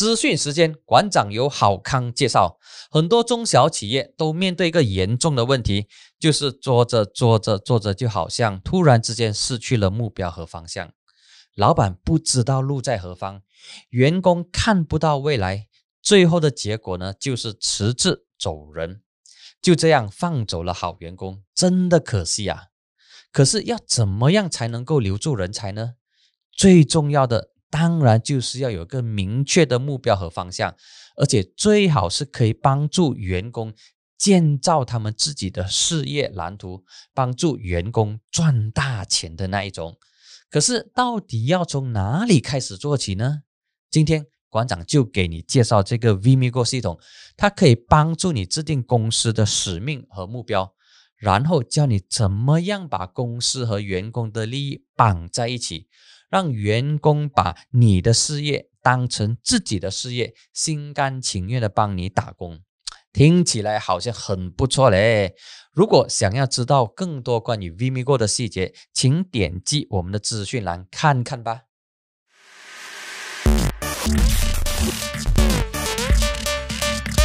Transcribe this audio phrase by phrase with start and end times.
[0.00, 2.58] 资讯时间，馆长由好康介绍。
[2.90, 5.88] 很多中小企业都面对一个严重的问题，
[6.18, 10.90] 就是做着做着做着，就好像突然之间失去了目标和方向。
[11.54, 13.42] 老板不知道路在何方，
[13.90, 15.66] 员工看不到未来，
[16.00, 19.02] 最后的结果呢，就是辞职走人。
[19.60, 22.68] 就这样放走了好员工，真的可惜啊！
[23.30, 25.96] 可是要怎么样才能够留住人才呢？
[26.50, 27.49] 最重要的。
[27.70, 30.74] 当然就是要有个明确的目标和方向，
[31.16, 33.72] 而且最好是可以帮助员工
[34.18, 36.84] 建造他们自己的事业蓝图，
[37.14, 39.96] 帮助员工赚大钱的那一种。
[40.50, 43.42] 可是到底要从哪里开始做起呢？
[43.88, 46.98] 今天馆长就给你介绍这个 Vimigo 系统，
[47.36, 50.74] 它可以帮助你制定公司的使命和目标，
[51.16, 55.86] 然后教你怎么样把公司和员工的利益绑在一起。
[56.30, 62.60] 让员工把你的事业当成自己的事业，心甘情愿的帮你打工，
[63.12, 65.34] 听起来好像很不错嘞。
[65.72, 71.62] 如果想要知道更多关于 Vimigo 的细节，请点击我们的资讯栏看看吧。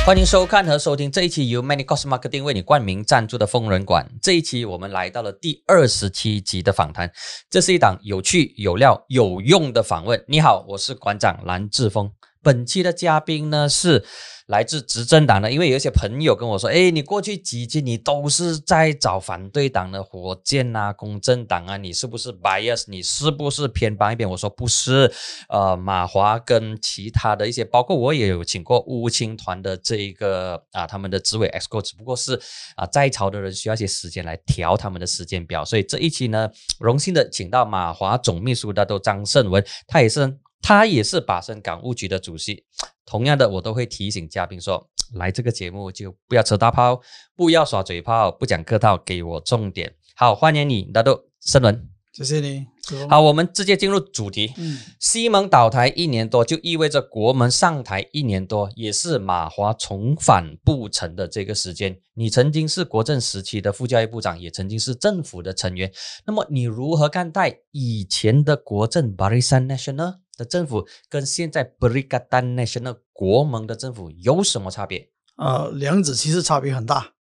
[0.05, 4.07] 欢迎收看和收听这一期由 Many Cost Marketing 为你冠名赞助的疯人馆。
[4.21, 7.11] 这一期我们来到了第二十七集的访谈，
[7.49, 10.23] 这是一档有趣、有料、有用的访问。
[10.27, 12.07] 你好，我是馆长蓝志峰。
[12.45, 14.05] 本期的嘉宾呢是。
[14.47, 22.83] 来自执政党的，因为有一些朋友跟我说：“哎，你过去几期你都是在找反对党的火箭啊、公正党啊，你是不是 bias？
[22.85, 25.11] 你是不是偏帮一边？”我说：“不是，
[25.49, 32.39] 呃，马华跟其他的一些，包括我也有请过乌青团的这一个啊，他们的执委 X 过，只不过是
[32.75, 36.47] 啊，在朝的人需要一些时间来调他们的时间表，所以这一期呢，
[36.79, 42.65] 荣幸的请到马华总秘书大都张胜文，他也是。”他也是把生港务局的主席。
[43.05, 46.99] 同样的，我都会提醒嘉宾说，来这个节目就不要扯大炮，
[47.35, 49.95] 不要耍嘴炮，不讲客套，给我重点。
[50.15, 51.89] 好，欢迎你，大都申伦。
[52.13, 52.65] 谢谢你。
[53.09, 54.53] 好，我们直接进入主题。
[54.57, 61.99] 嗯，西蒙倒台一年多，就意味着国门上台一年多，也是马华重返不成的这个时间。
[62.13, 65.91] 你曾经是国政时期的副教育部长，也曾经是政府的成员。
[66.25, 70.19] 那么，你如何看待以前的国政 Barisan Nasional？
[70.38, 75.09] 的政府跟现在 Berikatan Nasional 国盟的政府有什么差别？
[75.38, 77.13] 呃，两者其实差别很大。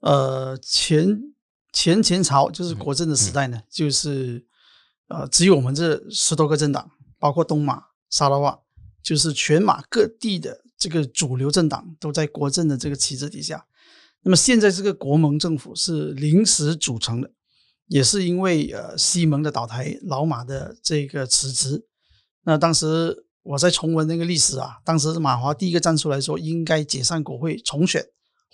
[0.00, 1.34] 呃，前
[1.72, 4.46] 前前朝就是国政的时代呢，就是
[5.08, 8.60] 呃只有我们这十多个政党，包括东马、沙拉瓦，
[9.02, 13.66] 就是全马各地的这个主流政党都在国政的这个旗帜底下。
[14.22, 17.30] 那么现在这个国盟政府是临时组成的，
[17.88, 21.86] 也是因为呃西蒙的倒台，老马的这个辞职。
[22.44, 28.04] 那当时我在重温那个历史啊，当时马华第一个站出来说应该解散国会重选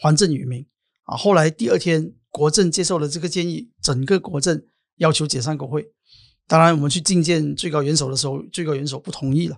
[0.01, 0.67] 还政于民
[1.05, 4.62] 啊，后来第二天国政接受了这个建议，整个国政
[4.97, 5.87] 要求解散国会。
[6.47, 9.56] 当然我们去觐见最高元首的时候，最高元首不同意了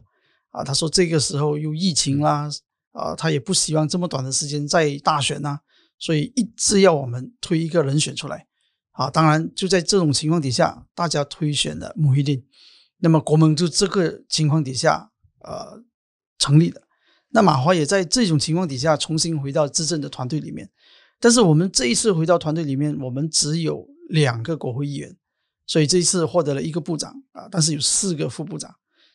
[0.51, 2.51] 啊，他说这个时候又疫情啦
[2.93, 5.59] 啊，他也不希望这么短的时间再大选呐，
[5.99, 8.47] 所以一直要我们推一个人选出来
[8.93, 9.09] 啊。
[9.09, 12.43] 当然就在这种情况底下，大家推选了穆希丁。
[13.03, 15.83] 那么国盟就这个情况底下，呃，
[16.39, 16.81] 成立的。
[17.31, 20.71] 那马华也在这种情况底下重新回到执政的团队里面。
[21.19, 25.17] 但是我们这一次回到团队里面，我们只有两个国会议员，
[25.67, 28.73] 所以这一次获得了一个部长啊，但是有四个副部长。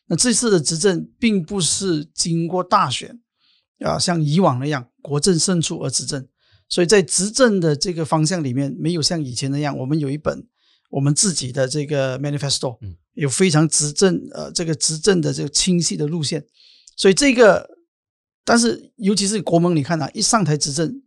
[0.07, 3.17] 那这次的执政并不是经过大选
[3.79, 6.27] 啊，像以往那样国政胜出而执政，
[6.67, 10.45] 所以在执政的这个方向里面，没有像以前那样，我们有一本
[10.89, 12.77] 我们自己的这个 manifesto。
[13.17, 16.45] 有非常执政呃，这个执政的这个清晰的路线，
[16.95, 17.67] 所以这个，
[18.45, 21.01] 但是尤其是国盟，你看啊，一上台执政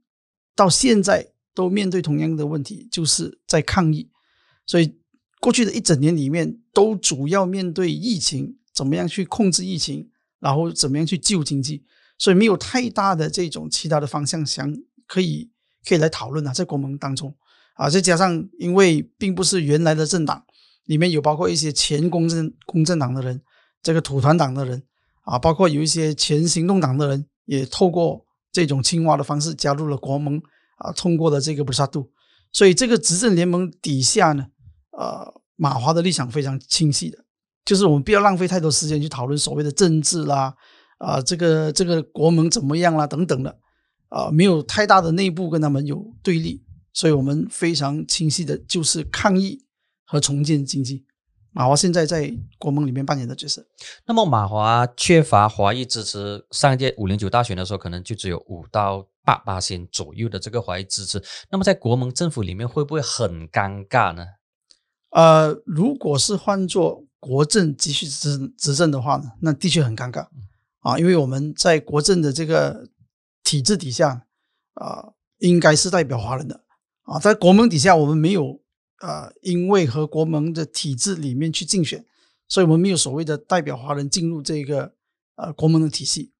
[0.56, 4.10] 到现在都面对同样的问题，就是在抗疫，
[4.66, 4.99] 所以
[5.41, 10.10] 过去的一整年里面都主要面对疫情，怎么样去控制疫情，
[10.41, 11.84] 然后怎么样去救经济，
[12.19, 14.76] 所以没有太大的这种其他的方向想
[15.06, 15.49] 可以
[15.87, 17.32] 可以来讨论啊，在国盟当中。
[17.75, 20.44] 啊，再加上因为并不是原来的政党。
[20.85, 23.41] 里面有包括一些前公正公正党的人，
[23.82, 24.82] 这个土团党的人
[25.23, 30.41] 啊，包括有一些前行动党的人，也透过这种青蛙的方式加入了国盟
[30.79, 32.11] 啊，通过了这个布萨杜。
[32.53, 34.47] 所以这个执政联盟底下呢，
[34.99, 37.19] 呃，马华的立场非常清晰的，
[37.65, 40.53] 就是我们不要浪费太多时间去讨论所谓的政治啦，
[40.99, 43.56] 啊，这个这个国盟怎么样啦等等的，
[44.09, 49.65] 啊，没有太大的内部跟他们有对立，所以我们非常清晰的就是抗议。
[50.10, 51.04] 和重建经济，
[51.52, 53.64] 马华现在在国盟里面扮演的角色。
[54.04, 61.22] 那么马华缺乏华裔支持，上一届五零九大选的时候，可能就只有五到八八千左右的这个华裔支持。
[61.48, 64.26] 那么在国盟政府里面，会不会很尴尬呢？
[65.10, 70.26] 呃，如果是换做国政继续执执政的话呢，那的确很尴尬
[70.80, 72.88] 啊，因为我们在国政的这个
[73.44, 74.26] 体制底下
[74.74, 76.64] 啊，应该是代表华人的
[77.02, 78.60] 啊，在国盟底下，我们没有
[79.00, 82.05] 呃，因为和国盟的体制里面去竞选，
[82.49, 84.93] 所以我们没有所谓的代表华人进入这个
[85.37, 86.32] 呃国盟的体系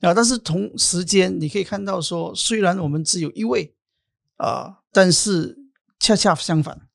[0.00, 0.12] 啊。
[0.12, 3.74] 但是同时间你可以看到说，虽然我们只有一位
[4.36, 5.56] 啊，但是
[5.98, 6.88] 恰恰相反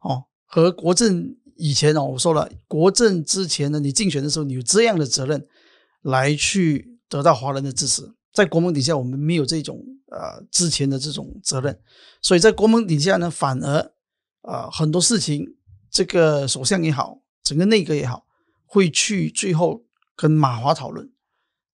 [0.00, 0.24] 哦。
[0.44, 5.46] 和国政以前哦，我说了，国政之前呢，你竞选的时候，你有这样的责任
[6.02, 8.12] 来去得到华人的支持。
[8.32, 11.78] 在国盟底下，我们没有这种呃之前的这种责任，
[12.20, 13.92] 所以在国盟底下呢，反而
[14.42, 15.56] 啊很多事情，
[15.90, 18.26] 这个首相也好，整个内阁也好，
[18.66, 19.84] 会去最后
[20.14, 21.10] 跟马华讨论，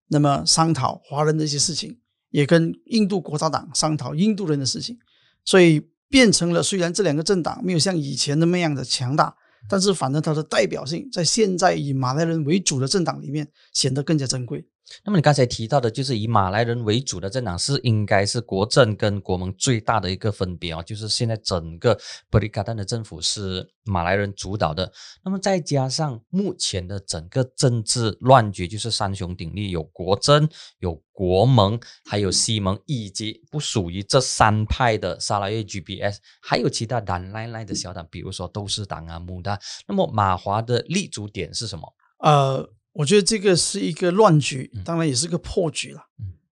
[0.07, 1.99] 那么商讨华人的一些事情，
[2.29, 4.97] 也跟印度国大党商讨印度人的事情，
[5.45, 5.89] 所以。
[6.11, 9.31] 变成了，虽然这两个政党没有像以前那么样的强大，
[9.69, 14.67] 但是反正它的代表性在现在以马来人为主的政党里面显得更加珍贵。
[15.03, 21.97] 那么你刚才提到的，就是以马来人为主的政党是应该是国政跟国盟最大的一个分别哦，就是现在整个
[22.29, 24.91] 布里卡丹的政府是马来人主导的。
[25.23, 30.47] 那么再加上目前的整个政治乱局，就是三雄鼎立，有国政、
[30.79, 39.59] 有国盟，还有西盟，以及不属于这三派的沙拉越 GPS，还有其他蓝赖赖的小党，比如说斗士党啊、穆大。
[39.87, 41.93] 那么马华的立足点是什么？
[42.19, 42.69] 呃。
[42.99, 46.01] 我觉得这个是一个乱局，当然也是个破局了。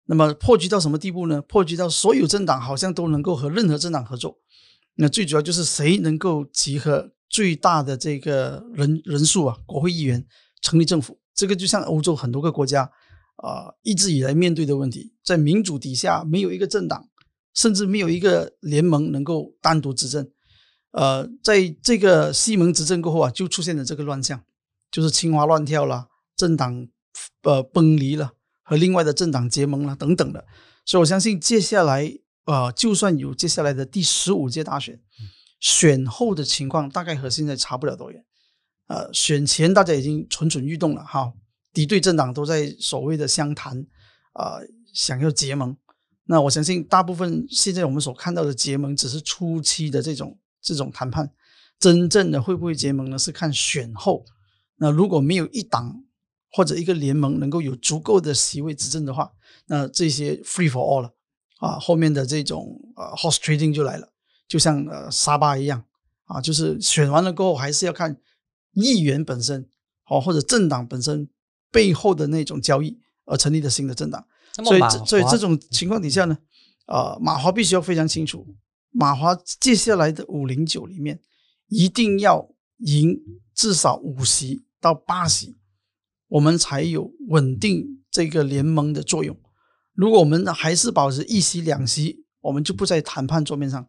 [0.06, 1.42] 那么破局到什么地步呢？
[1.42, 4.38] 破局到所有政党好像都能够和任何政党合作。
[4.98, 10.24] 那最主要就是谁能够集合最大的这个人人数啊，国会议员
[10.62, 11.20] 成立政府。
[11.34, 12.84] 这个就像欧洲很多个国家
[13.38, 17.10] 啊一直以来面对的问题，在民主底下没有一个政党，
[17.56, 20.30] 甚至没有一个联盟能够单独执政。
[20.92, 24.44] 呃，在这个西蒙执政过后啊，就出现了这个乱象，
[24.92, 26.10] 就是青蛙乱跳了。
[26.36, 26.88] 政党
[27.44, 30.46] 呃崩离了，和另外的政党结盟了等等的，
[30.86, 32.12] 所以我相信接下来
[32.46, 35.00] 呃，就算有接下来的第十五届大选，
[35.60, 38.26] 选后的情况大概和现在差不了多远。
[38.88, 41.34] 呃，选前大家已经蠢蠢欲动了哈，
[41.74, 43.86] 敌对政党都在所谓的相谈
[44.34, 44.60] 啊，
[44.94, 45.76] 想要结盟。
[46.26, 51.32] 那我相信大部分现在我们所看到的结盟只是初期的这种这种谈判，
[51.80, 53.18] 真正的会不会结盟呢？
[53.18, 54.26] 是看选后。
[54.78, 56.05] 那如果没有一党。
[56.56, 59.30] 或者一个联盟能够有足够的席位执政的话，
[59.66, 61.14] 那这些 free for all 了
[61.60, 64.08] 啊，后面的这种呃 horse trading 就来了，
[64.48, 65.84] 就像呃沙巴一样
[66.24, 68.16] 啊，就是选完了过后还是要看
[68.72, 69.68] 议员本身
[70.08, 71.28] 哦，或者政党本身
[71.74, 74.26] 背后的那种交易而成立的新的政党。
[74.64, 76.38] 所以所以这种情况底下呢，
[76.86, 78.48] 啊，马华必须要非常清楚，
[78.92, 81.20] 马华接下来的五零九里面
[81.68, 82.48] 一定要
[82.78, 83.20] 赢
[83.54, 85.58] 至少五席到八席。
[86.28, 89.38] 我们才有稳定这个联盟的作用。
[89.94, 93.88] 如果我们还是保持一席两席，我们就不在谈判桌面上，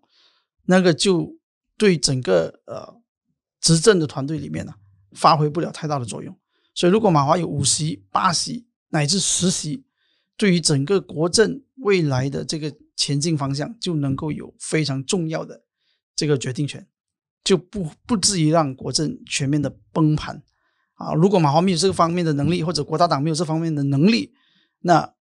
[0.64, 1.36] 那个就
[1.76, 3.00] 对整个呃
[3.60, 4.74] 执政的团队里面呢
[5.12, 6.36] 发挥不了太大的作用。
[6.74, 9.84] 所以，如果马华有五席、八席乃至十席，
[10.36, 15.64] 对于整个国政未来的这个前进方向，就能够有非常重要的
[16.14, 16.86] 这个决定权，
[17.42, 20.42] 就不不至于让国政全面的崩盘。
[20.96, 24.32] 啊，如果马华没有这个方面的能力，或者国大党没有这方面的能力，
[24.80, 25.14] 那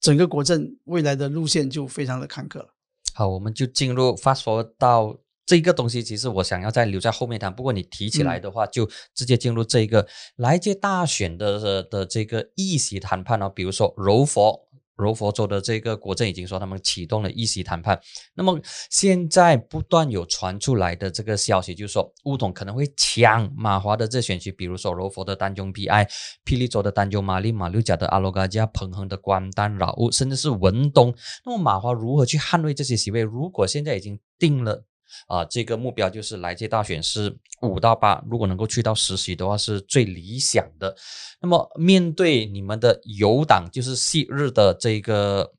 [0.00, 2.74] 整个国政未来的路线就非常的坎坷了。
[3.14, 7.54] 好，我们就进入 fast forward 到这个东西，其实我想要再留在后面谈。
[7.54, 10.06] 不过你提起来的话，就直接进入这个
[10.36, 14.65] 来届大选的的这个议席谈判啊，比如说柔佛。
[14.96, 18.00] 柔佛州的这个国政已经说他们启动了一席谈判，
[18.34, 18.58] 那么
[18.90, 26.06] 现在不断有传出来的这个消息，就是说乌统可能会抢马华的这选区，比如说柔佛的丹中 P.I、
[26.44, 31.14] 霹雳州的丹中马利、马六甲的阿罗嘎加、彭亨的关丹老乌，甚至是文东。
[31.44, 33.20] 那么马华如何去捍卫这些席位？
[33.20, 34.84] 如果现在已经定了。
[35.28, 40.94] 啊，这个目标就是来届大选是五到八，如果能够去到实习的话，是最理想的。
[41.40, 45.52] 那么面对你们的友党，就是昔日的这个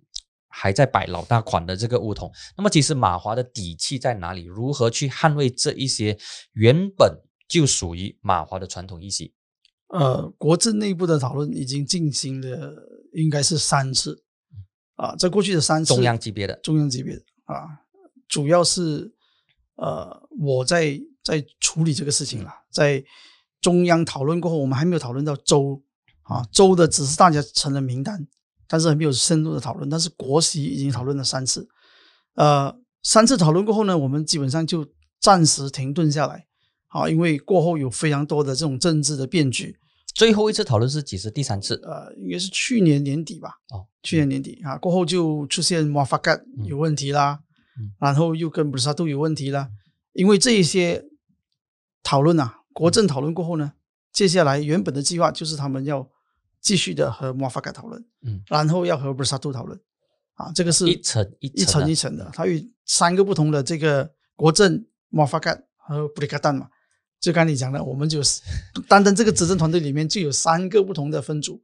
[0.47, 4.43] 还在摆老大款的这个乌统，那么其实马华的底气在哪里？
[4.43, 6.17] 如何去捍卫这一些
[6.53, 9.33] 原本就属于马华的传统议席？
[9.87, 12.75] 呃，国政内部的讨论已经进行了，
[13.13, 14.23] 应该是三次
[14.95, 17.81] 啊，在过去的三次中央级别的中央级别的啊，
[18.27, 19.13] 主要是。
[19.77, 23.03] 呃，我在在处理这个事情了，在
[23.61, 25.81] 中央讨论过后，我们还没有讨论到州
[26.23, 28.27] 啊，州的只是大家成了名单，
[28.67, 29.89] 但是还没有深入的讨论。
[29.89, 31.67] 但是国席已经讨论了三次，
[32.35, 34.85] 呃，三次讨论过后呢，我们基本上就
[35.19, 36.45] 暂时停顿下来，
[36.87, 39.77] 啊，因为过后有非常多的这种政治的变局。
[40.15, 41.29] 最后一次讨论是几时？
[41.29, 41.75] 第三次？
[41.83, 43.51] 呃，应该是去年年底吧。
[43.69, 47.39] 哦，去年年底啊，过后就出现马法盖有问题啦，
[47.99, 49.69] 然后又跟布萨杜有问题了。
[50.13, 51.05] 因为这一些
[52.01, 53.73] 讨论啊，国政讨论过后呢，
[54.11, 56.09] 接下来原本的计划就是他们要
[56.59, 59.79] 继续的和莫法盖讨论，嗯，然后要和布萨杜讨论，
[60.33, 66.69] 啊，这个是一层一一层一层的，它有三个不同的这个国政莫法盖和布里卡丹嘛。
[67.19, 68.41] 就刚你讲的，我们就是
[68.87, 71.61] 单单这个执政团队里面就有三个不同的分组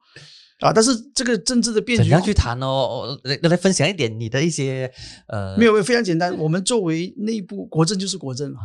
[0.64, 3.20] 啊，但是这个政治的变局怎样去谈哦？
[3.24, 4.90] 来来分享一点你的一些
[5.28, 8.60] 呃，没有没有非常简单，我们作为内部国政就是国政嘛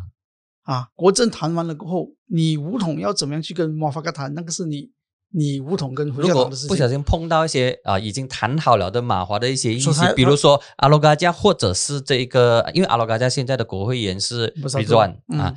[0.62, 4.32] 啊，国政谈完了过后，你武统要怎么样去跟马法克谈？
[4.34, 4.90] 那个是你
[5.34, 6.68] 你武统跟回教党的事情。
[6.68, 15.54] 不小心碰到一些啊已经谈好了的马华的一些意思，比如说阿罗嘎加或者是这个，因为阿罗嘎加现在的国会议员是比转啊。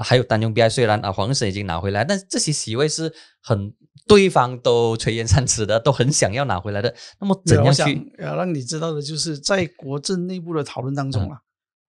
[0.00, 3.74] 还有丹雍比埃，虽然啊黄省已经拿回来，但这些席位是很
[4.06, 6.94] 对方都垂涎三尺的，都很想要拿回来的。
[7.20, 8.12] 那么怎样去？
[8.18, 11.40] 要让你知道的就是在国政内部的讨论当中啊，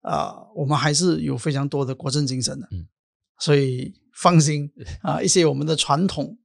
[0.01, 2.67] 啊，我们还是有非常多的国政精神的。
[2.71, 2.87] 嗯，
[3.39, 4.71] 所以放心
[5.01, 6.37] 啊，一些我们的传统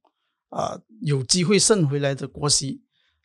[0.49, 2.81] 啊，有机会胜回来的国席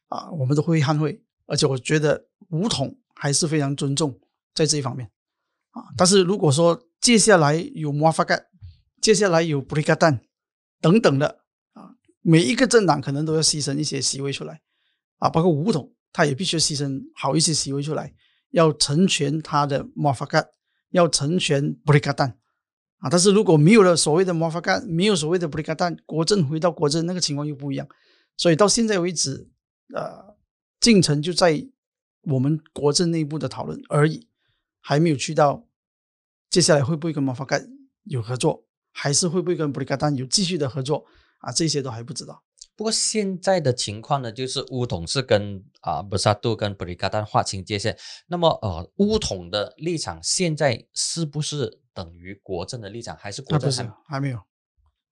[0.08, 1.22] 啊，我们都会捍卫。
[1.46, 4.18] 而且我觉得武统还是非常尊重
[4.52, 5.08] 在这一方面
[5.76, 5.92] 啊。
[5.96, 8.46] 但是如果说，接下来有摩法盖，
[9.00, 10.20] 接下来有布里加丹
[10.80, 11.26] 等等的
[11.74, 14.60] 啊，每一个政党可能都要牺牲一些席位出来
[15.18, 18.12] 啊，包括五统，他也必须牺牲好一些席位出来，
[18.50, 20.44] 要成全他的摩法盖，
[20.90, 22.36] 要成全布里加丹
[22.98, 23.08] 啊。
[23.08, 27.86] 但是如果没有了所谓的摩法盖，没有所谓的布里加丹，国政回到国政，那个情况又不一样。
[28.36, 29.48] 所以到现在为止，
[29.94, 30.36] 呃，
[30.80, 31.68] 进程就在
[32.22, 34.26] 我们国政内部的讨论而已，
[34.80, 35.65] 还没有去到。
[36.56, 37.62] 接下来会不会跟马法盖
[38.04, 41.04] 有合作，还是会不会跟布里加丹有继续的合作
[41.40, 41.52] 啊？
[41.52, 42.42] 这些都还不知道。
[42.74, 47.94] 不过现在的情况呢，就是乌统是跟啊布萨杜跟布里加丹划清界限。
[48.28, 54.40] 那么呃，乌统的立场现在是不是等于国政的立场，还是国政还还没有？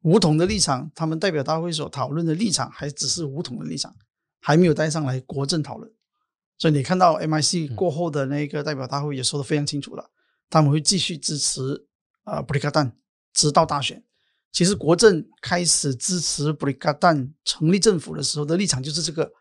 [0.05, 3.95] 乌统的立场，他们代表大会所讨论的立场，还只是乌统的立场，
[4.41, 5.93] 还没有带上来国政讨论。
[6.57, 10.11] 所以你看到 MIC 过后的那个代表大会也说的非常清楚了。
[10.55, 11.85] 他们会继续支持
[12.23, 12.93] 啊布里卡旦，
[13.33, 14.05] 直到大选。
[14.53, 19.33] 其实国政开始支持布里卡旦成立政府的时候的立场就是这个，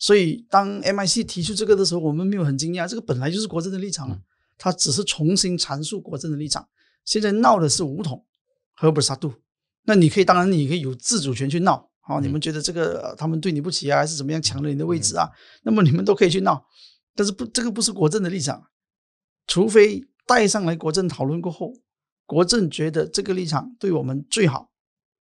[0.00, 4.20] 所以当 MIC 提出这个的时候，我们没有很惊讶，这个本来就是国政的立场，
[4.56, 6.68] 他只是重新阐述国政的立场。
[7.04, 8.26] 现在闹的是武统
[8.74, 9.32] 和布萨杜，
[9.84, 15.30] 那你可以，当然你可以有自主权去闹，好，你们觉得这个他们对你不起啊，还是怎么样抢了你的位置啊？
[15.62, 16.66] 那么你们都可以去闹，
[17.14, 18.66] 但是不，这个不是国政的立场，
[19.46, 20.04] 除非。
[20.28, 21.72] 带上来国政讨论过后，
[22.26, 24.70] 国政觉得这个立场对我们最好，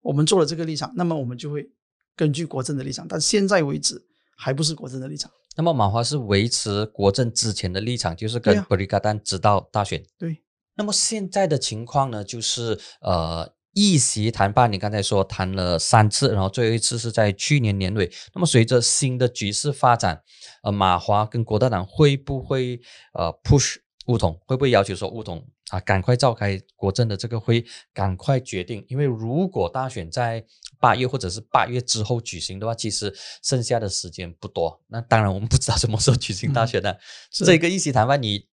[0.01, 1.69] 我们做了这个立场，那么我们就会
[2.15, 3.07] 根据国政的立场。
[3.07, 4.03] 但现在为止
[4.35, 5.31] 还不是国政的立场。
[5.55, 10.03] 那么马华是维持国政之前的立场，就是跟布里卡丹直到大选。
[10.17, 10.41] 对。
[10.77, 18.11] 那么现在的情况呢，就是呃，议席谈判，你刚才说谈了三次，然后最后一次是在去年年尾。
[18.33, 20.21] 那么随着新的局势发展，
[20.63, 22.81] 呃，马华跟国大党会不会
[23.13, 23.75] 呃 push？
[24.05, 28.85] 乌统会不会要求说乌统啊，赶快召开国政的这个会，赶快决定？
[28.87, 30.45] 因为如果大选在
[30.79, 34.81] 八月或者是八月之后举行的话，其实剩下的时间不多。
[34.87, 36.99] 那当然我们不知道什么时候举行大选的。
[37.31, 38.47] 这个议席谈判，你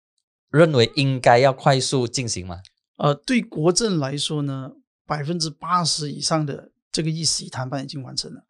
[0.50, 2.61] 认为应该要快速进行吗？
[2.97, 4.73] 呃，对国政来说呢，
[5.07, 8.45] 百分之八十以上的这个议席谈判已经完成了，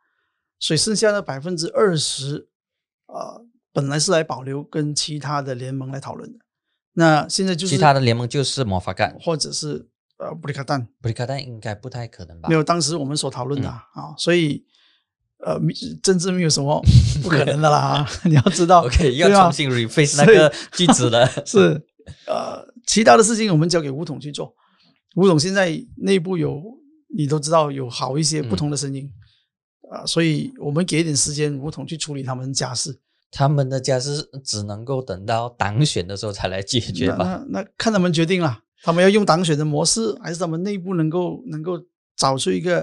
[0.58, 2.48] 所以剩下的百分之二十，
[3.06, 6.38] 呃，本来是来保留跟其他的联盟来讨论的。
[6.94, 12.48] 那现在就是其他的联盟就是魔法干，或者是呃布里卡丹，布里卡丹应该不太可能吧？
[12.48, 14.64] 没有，当时我们所讨论的啊，所以
[15.38, 15.58] 呃
[16.02, 16.82] 政治没有什么
[17.22, 21.80] 不可能的啦， 你要知道， OK，要重新 reface 那个句子了，是
[22.26, 24.52] 呃其他的事情我们交给吴统去做，
[25.14, 26.60] 吴统现在内部有
[27.16, 29.08] 你都知道有好一些不同的声音
[29.90, 33.00] 啊，所以我们给一点时间吴统去处理他们家事。
[33.30, 37.44] 他们的家是只能够等到党选的时候才来解决吧？
[37.50, 41.78] 那那看他们决定了，他们要用党选的模式，还是他们内部能够能够
[42.16, 42.80] 找出一个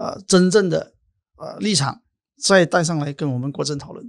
[0.00, 0.94] 呃真正的
[1.36, 2.02] 呃立场，
[2.40, 4.04] 再带上来跟我们国政讨论。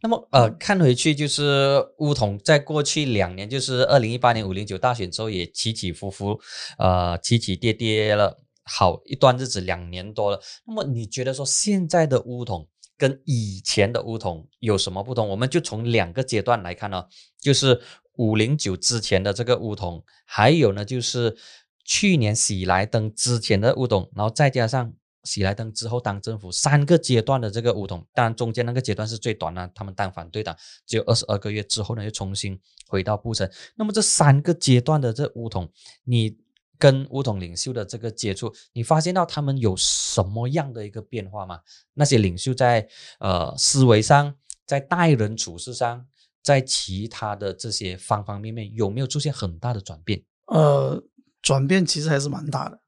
[0.00, 6.40] 那么呃，看回去就是乌统在过去两年，就是二零一八年五零九大选之后也起起伏伏，
[6.78, 8.40] 呃起起跌跌了。
[8.68, 10.40] 好一段日子，两年多了。
[10.66, 15.28] 那么你觉得说现在的乌统跟以前的乌统有什么不同？
[15.28, 17.04] 我们就从两个阶段来看呢，
[17.40, 17.80] 就是
[18.14, 21.36] 五零九之前的这个乌统，还有呢就是
[21.84, 24.92] 去年喜来登之前的乌统，然后再加上。
[25.26, 33.50] 喜来登之后当政府三个阶段的这个乌统，当然中间那个阶段是最短的，他们当反对党只有二十二个月之后呢，又重新回到布城。
[33.74, 35.68] 那么这三个阶段的这乌统，
[36.04, 36.38] 你
[36.78, 41.60] 跟乌统领袖的这个接触，你发现到他们有什么样的一个变化吗？
[41.94, 42.88] 那些领袖在
[43.20, 44.34] 呃思维上，
[44.66, 46.06] 在待人处事上，
[46.42, 50.22] 在其他的这些方方面面，有没有出现很大的转变？
[50.46, 51.02] 呃，
[51.42, 52.80] 转变其实还是蛮大的。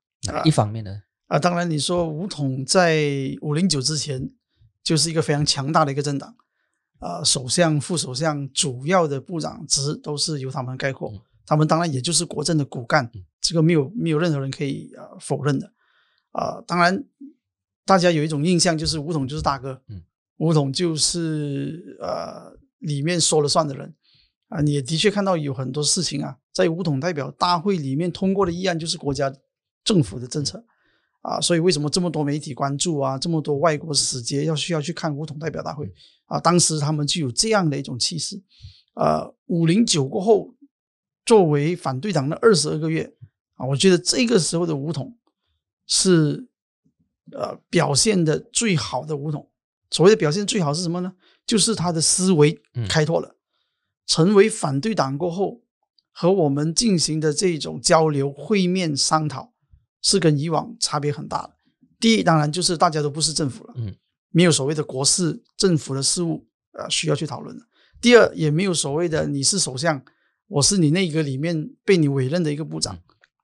[0.44, 1.02] 一方面呢？
[1.28, 3.02] 啊，当然，你说武统在
[3.42, 4.30] 五零九之前
[4.82, 6.34] 就是一个非常强大的一个政党，
[6.98, 11.12] 啊，首相、副首相、主要的部长职都是由他们概括，
[11.46, 15.72] 他们当然也就是国政的骨干，这个没有没有任何人可以呃否认的，
[16.32, 17.04] 啊，当然
[17.84, 20.02] 大家有一种印象就是吴统就是大哥，嗯，
[20.36, 23.94] 吴统就是呃里面说了算的人，
[24.48, 29.32] 啊，你也的确看到有很多事情啊，在吴统代表大会里面通过的议案就是国家
[29.84, 30.64] 政府的政策。
[31.20, 33.18] 啊，所以为什么这么多媒体关注啊？
[33.18, 35.92] 这么多外国使节要需要去看吴统代表大会
[36.26, 36.38] 啊？
[36.38, 38.40] 当时他们就有这样的一种气势。
[38.94, 40.54] 呃，五零九过后，
[41.26, 43.12] 作为反对党的二十二个月
[43.58, 45.14] 啊，我觉得这个时候的五统
[45.86, 46.48] 是
[47.32, 49.50] 呃表现的最好的五统。
[49.90, 51.12] 所谓的表现最好是什么呢？
[51.46, 53.36] 就是他的思维开拓了，
[54.06, 55.60] 成为反对党过后，
[56.12, 59.52] 和我们进行的这种交流、会面、商讨。
[60.00, 61.54] 是跟以往差别很大的。
[61.98, 63.92] 第一，当然就是大家都不是政府了，嗯，
[64.30, 67.62] 没有所谓的国事、政府的事务，呃，需要去讨论了。
[68.00, 70.00] 第二，也没有所谓的你是首相，
[70.46, 72.96] 我是你内阁里面被你委任的一个部长，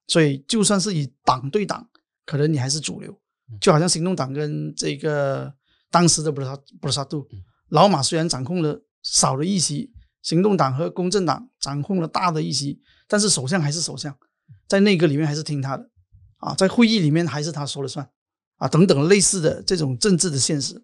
[0.06, 1.88] 所以就算是以党对党，
[2.26, 3.18] 可能你还是主流。
[3.60, 5.52] 就好像行动党跟这个
[5.90, 7.28] 当时的布萨布萨杜，
[7.68, 9.92] 老马虽然掌控了少的议席，
[10.22, 14.16] 行动党和公正党掌控了大的议席，但是首相还是首相，
[14.66, 15.90] 在内阁里面还是听他的。
[16.38, 18.06] 啊，在会议里面还是他说了算，
[18.56, 20.82] 啊，等等类似的这种政治的现实。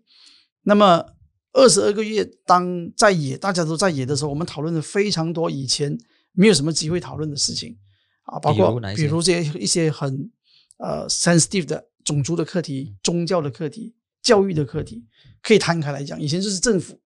[0.62, 1.04] 那么
[1.52, 5.98] 二十二个月当在野，大家都在野的时候，我们讨论了非常多以前
[6.32, 7.76] 没有什么机会讨论的事情，
[8.30, 10.30] 啊，包括比如这些一些很
[10.78, 15.04] 呃 sensitive 的种族的课题、宗教的课题、教育的课题，
[15.42, 16.20] 可以摊开来讲。
[16.20, 16.98] 以前就是政府，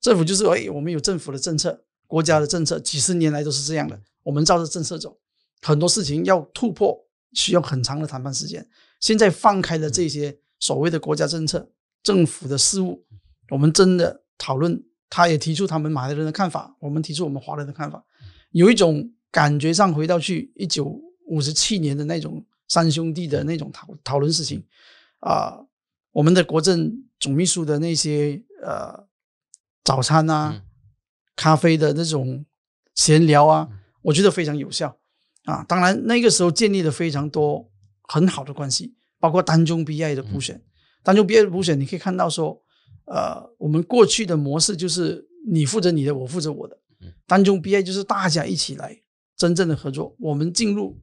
[0.00, 5.18] 政府就是哎，我们有政府的政策，国家的政策，几十年来都是这样的，我们照着政策走，
[5.60, 6.98] 很多事情要突破。
[7.34, 8.68] 需要很长的谈判时间。
[9.00, 13.06] 现在放开了这些所谓的国家政策、政府的事务，
[13.48, 18.04] 我们真的讨论，他也提出他们马来人的看法，我们提出我们华人的看法，
[18.50, 24.64] 有一种感觉上回到去一九五十七年的那种三兄弟的那种讨讨论事情。
[25.18, 25.58] 啊。
[26.12, 29.08] 我们的国政总秘书的那些呃
[29.82, 30.62] 早餐啊、
[31.34, 32.44] 咖啡的那种
[32.94, 33.66] 闲聊啊，
[34.02, 34.98] 我觉得非常有效。
[35.44, 37.66] 啊，当然那个时候建立了非常多
[38.02, 40.62] 很好的关系，包括单中 BI 的补选，
[41.02, 42.62] 单中 BI 的补选，你可以看到说，
[43.06, 46.78] 呃，我们过去的模式就是你负责你的，我负责我的，
[47.26, 49.01] 单中 BI 就是大家一起来
[49.42, 50.96] 真正的合作，我们进入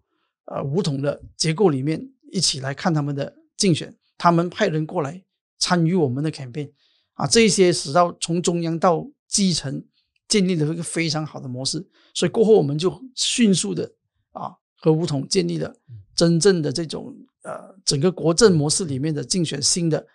[0.46, 5.22] 呃五统的结构里面一起来看他们的竞选，他们派人过来
[5.58, 6.72] 参与我们的 campaign，
[7.16, 9.84] 啊，这些使到从中央到基层
[10.30, 13.92] 建立了一个非常好的模式，所以过后我们就迅速的。
[14.32, 15.76] 啊，和吴统建立了
[16.16, 20.06] 真正的这种呃整个国政模式里面的竞选新的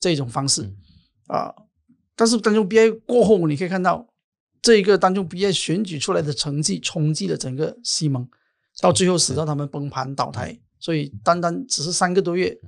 [0.00, 0.68] 这种方式
[1.28, 1.54] 啊，
[2.16, 4.06] 但是当中 BI 过后，你可以看到
[4.62, 8.28] 这一个当中毕业选举出来的成绩冲击了整个西蒙，
[8.80, 12.58] 到最后使到他们崩盘倒台，所以单单只是三个多月，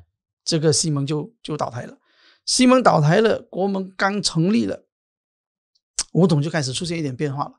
[0.44, 1.98] 这个西蒙就就倒台了。
[2.44, 4.84] 西蒙倒台了，国盟刚成立了，
[6.12, 7.54] 吴统就开始出现一点变化了，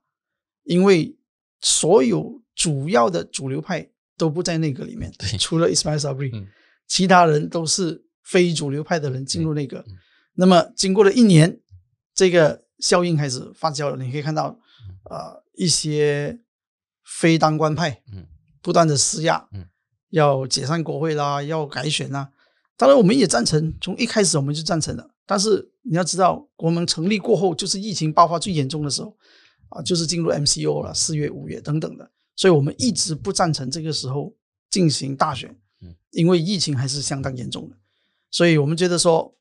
[0.63, 1.17] 因为
[1.61, 2.41] 所有。
[2.55, 6.45] 主要的主流派都不在内阁里面，除了 Ismail Sabri，
[6.85, 9.83] 其他人都是非主流派的人进入内阁。
[10.35, 11.59] 那么经过了一年，
[12.13, 14.03] 这个效应开始发酵了。
[14.03, 14.57] 你可以看到，
[15.09, 16.39] 呃，一些
[17.03, 18.25] 非当官派，嗯
[18.61, 19.67] 不断的施压，嗯
[20.09, 22.31] 要解散国会啦，要改选啦。
[22.75, 25.09] 当然，我们也赞成，从一开始我们就赞成了。
[25.25, 29.15] 但是你要知道，国门成立过后，就是疫情爆发最严重的时候，
[29.69, 32.11] 啊，就是进入 MCO 了，四月、五月等等的。
[32.35, 34.35] 所以我们一直不赞成这个时候
[34.69, 35.55] 进行大选，
[36.11, 37.75] 因为疫情还是相当严重的。
[38.31, 39.33] 所以我们觉得说，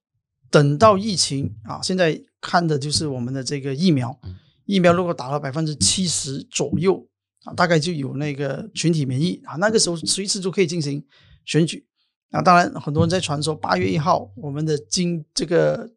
[0.52, 4.20] 等到疫情啊，现在看的就是我们的这个疫苗，
[4.66, 7.08] 疫苗如果打了百分之七十左右
[7.44, 11.02] 啊，大概就有那个群体免疫啊，那个时候随时就可以进行
[11.46, 11.86] 选举
[12.30, 15.90] 啊，当然很多人在传说八月一号我们的经这个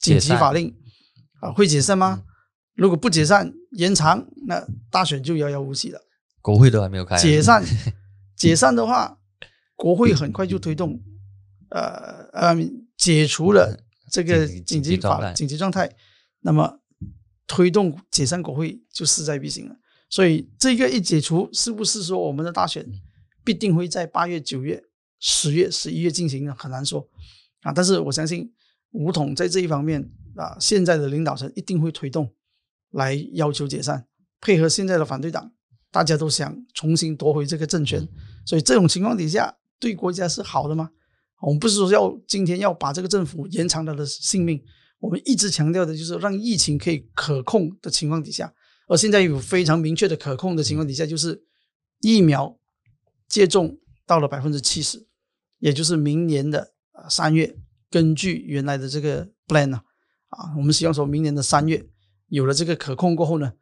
[0.00, 0.74] 紧急法令
[1.40, 2.24] 啊会解散吗？
[2.74, 6.00] 如果不解散延长，那大选就遥遥无期了。
[6.40, 7.16] 国会都还没有开。
[7.16, 7.62] 解散，
[8.34, 9.18] 解散的话，
[9.76, 11.00] 国会很快就推动，
[11.68, 12.56] 呃呃，
[12.96, 13.78] 解除了
[14.12, 15.90] 这个紧急法紧急状态，
[16.42, 16.78] 那么
[17.46, 19.76] 推动解散国会就势在必行了。
[20.08, 22.86] 所以这个一解除，是不是说我们的大选
[23.42, 24.84] 必定会在八月、九月、
[25.18, 26.54] 十月、十一月进行呢？
[26.56, 27.08] 很难说
[27.62, 27.72] 啊。
[27.72, 28.52] 但是我相信
[28.92, 32.32] 吴统在这一方面啊，现在的领导层一定会推动。
[32.92, 34.06] 来要求解散，
[34.38, 35.50] 配合现在的反对党，
[35.90, 38.06] 大家都想重新夺回这个政权，
[38.44, 40.90] 所以这种情况底下，对国家是好的吗？
[41.42, 44.62] 我们不是说要今天要把这个政府延长他的性命，
[45.00, 48.54] 我们一直强调的就是让疫情可以可控的情况底下，
[48.86, 51.44] 而现在有非常明确的可控的情况底下，就是
[52.00, 52.56] 疫苗
[53.28, 53.76] 接种
[54.06, 55.04] 到了百分之七十，
[55.58, 57.56] 也就是明年的呃三月，
[57.90, 59.82] 根据原来的这个 plan 呢，
[60.28, 61.84] 啊，我们希望说明年的三月。
[62.28, 63.52] 有了这个可控过后呢，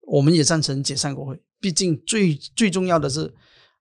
[0.00, 1.40] 我们也赞成解散国会。
[1.60, 3.32] 毕竟最最重要的是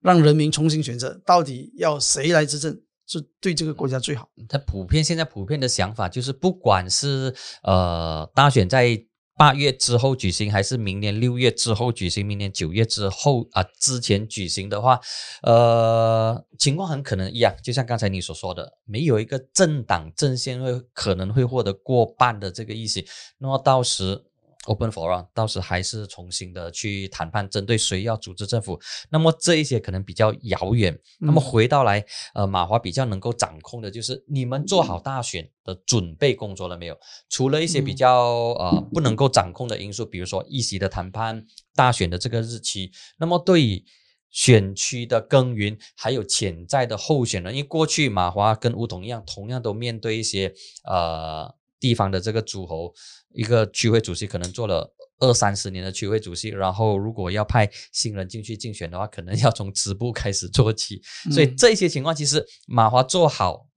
[0.02, 4.30] 让人民重新选择，到底要谁来执政是对这个国家最好。
[4.48, 9.04] 他普遍现在普遍的想法就是，不管是呃大选在
[9.36, 15.00] 八月之后举行，还是明年六月之后举行，明年九月之后啊之前举行的话，
[15.42, 17.56] 呃，情况很可能一样。
[17.64, 23.04] 就像刚才你所说的，没有一个政党阵线会可能会获得过半的这个意思，
[23.40, 24.26] 那么到时。
[24.70, 28.80] Open for run，到时还是重新的去谈判，针对谁要组织政府。
[29.10, 30.96] 那么这一些可能比较遥远。
[31.18, 32.06] 那么回到来，
[32.36, 36.96] 呃，马华比较能够掌控的就是你们做好大选的准备工作了没有？
[37.30, 38.26] 除了一些比较
[38.60, 42.92] 呃不能够掌控的因素，比如说议席的谈判、大选的这个日期。
[43.18, 43.84] 那么对于
[44.30, 50.54] 选区的耕耘，还有潜在的候选人，因为过去马华跟吴桐一样，同样都面对一些
[50.84, 51.56] 呃。
[51.82, 52.94] 地方的这个诸侯，
[53.34, 61.02] 一个区会主席可能做了二三十年的区会主席，然后如果要派新人进去竞选的话，可能要从支部开始做起。
[61.32, 63.68] 所以这些情况，其实马华做好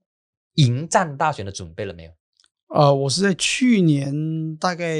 [0.54, 2.12] 迎战大选的准备了没有？
[2.68, 4.98] 呃，我是在去年大概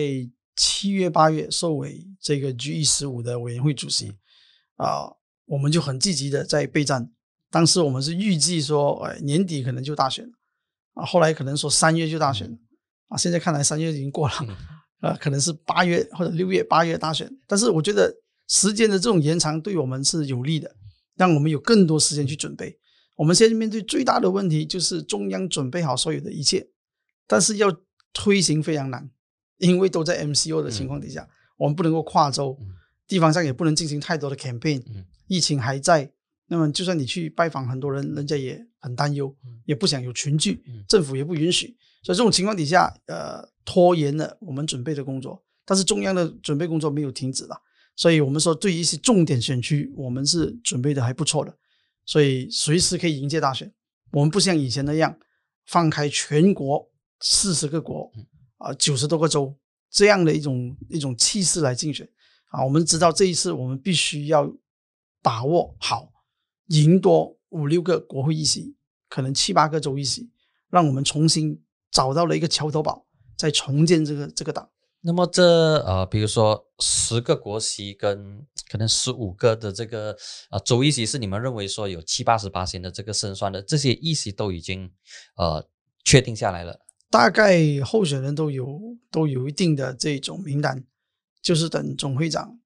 [0.57, 4.13] 七月八月受委这个 G E 十五的委员会主席
[4.77, 5.15] 啊，
[5.47, 7.11] 我们就很积极的在备战。
[7.51, 10.31] 当时我们是预计说，哎，年底可能就大选
[10.95, 12.59] 啊，后来可能说三月就大选。
[13.13, 14.35] 啊，现在看来三月已经过了，
[15.03, 18.11] 呃，可能是八月或者六月八月大选，但是我觉得
[18.49, 20.75] 时间的这种延长对我们是有利的，
[21.17, 22.79] 让我们有更多时间去准备。
[23.17, 26.67] 我们现在面对最大的问题就是中央准备好所有的一切，
[27.27, 27.71] 但是要
[28.15, 29.11] 推行非常难，
[29.59, 32.59] 因为都在 MCO 的情况底下，我们不能够跨州，
[33.07, 34.83] 地方上也不能进行太多的 campaign，
[35.27, 36.11] 疫情还在，
[36.47, 39.35] 那么就算你去拜访很多人，人家也很担忧，
[39.67, 41.77] 也不想有群聚，政府也不允许。
[42.03, 47.57] 所以这种情况底下，呃，拖延了我们准备的工作，但是中央的准备工作没有停止了，
[47.95, 51.57] 所以我们说对于一些重点选区，我们是准备的还不错的，
[52.05, 53.73] 所以随时可以迎接大选。
[54.11, 55.17] 我们不像以前那样
[55.67, 58.11] 放开全国四十个国
[58.59, 59.57] 啊九十多个州
[59.89, 62.09] 这样的一种一种气势来竞选
[62.49, 62.65] 啊。
[62.65, 64.53] 我们知道这一次我们必须要
[65.23, 66.13] 把握好，
[66.67, 68.75] 赢多五六个国会议席，
[69.09, 70.29] 可能七八个州议席，
[70.69, 71.63] 让我们重新。
[71.93, 74.69] 找到了一个桥头堡，在重建这个这个党。
[75.05, 75.43] 那么这
[75.85, 80.17] 呃，比如说十个国席跟可能十五个的这个
[80.51, 84.91] 呃州议席，是你们认为说有七八十八星的这个胜算的，这些议席都已经
[85.37, 85.69] 呃
[86.05, 86.81] 确定下来了。
[87.11, 88.79] 大概候选人都有
[89.11, 90.85] 都有一定的这种名单，
[91.43, 92.61] 就是等总会长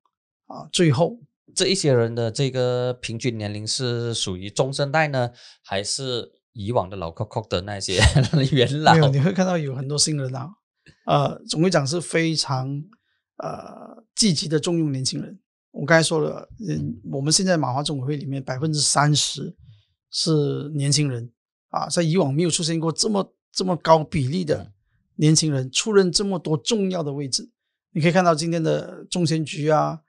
[0.47, 1.19] 啊，最后
[1.55, 5.33] 这一些人的这个平均年龄是属于中生代呢，
[5.65, 6.33] 还是？
[6.57, 8.01] 以往的老 COCO 的那些
[8.51, 10.51] 元老，没有，你会看到有很多新人啊。
[11.05, 12.83] 呃，总会长是非常
[13.37, 15.39] 呃积极的重用年轻人。
[15.73, 19.55] 我刚才说了，嗯，我们现在马华总委会里面百分之三十
[20.11, 21.31] 是年轻人
[21.69, 24.73] 啊，在以往没有出现过这么这么高比例的
[25.17, 27.51] 年轻人出任这么多重要的位置。
[27.93, 30.01] 你可以看到今天的中宣局啊，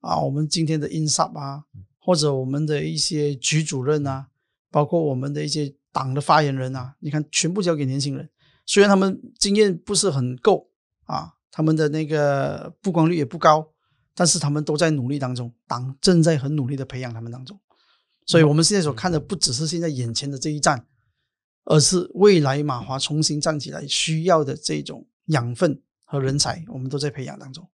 [0.00, 1.64] 啊，我们今天的 INSAP 啊，
[1.98, 4.26] 或者我们的一些局主任啊，
[4.70, 5.74] 包括我们的一些。
[5.94, 8.28] 党的发言人啊，你看全部交给年轻人，
[8.66, 10.68] 虽然他们经验不是很够
[11.04, 13.70] 啊，他们的那个曝光率也不高，
[14.12, 17.60] 但是他们都在努力当中，党正在很努力的培养他们当中，
[18.26, 20.84] 所以我们现在所看的不只是现在眼前的这一战，
[21.64, 27.70] 而是未来马华重新站起来需要的这种养分和人才，我们都在培养当中。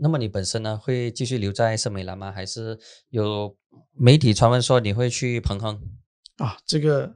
[0.00, 2.32] 那么你本身呢，会继续留在圣美兰吗？
[2.32, 2.76] 还是
[3.10, 3.56] 有
[3.92, 5.80] 媒体传闻说你会去彭亨？
[6.38, 7.14] 啊，这个。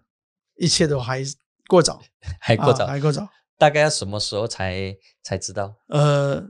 [0.58, 1.22] 一切都还
[1.68, 2.00] 过早，
[2.40, 3.28] 还过早，啊还过早。
[3.56, 5.74] 大概要什么时候才才知道？
[5.88, 6.40] 呃，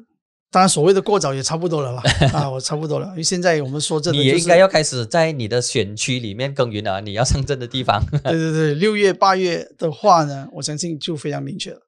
[0.50, 2.02] 当然所谓的过早也差不多了吧，
[2.34, 8.04] 啊，我差不多了，因为现在我们说真的、就是，你也应该要开始在你的选区里面耕耘了，你要上阵的地方。
[8.24, 11.80] 对对对，六月八月的话呢，我相信就非常明确了，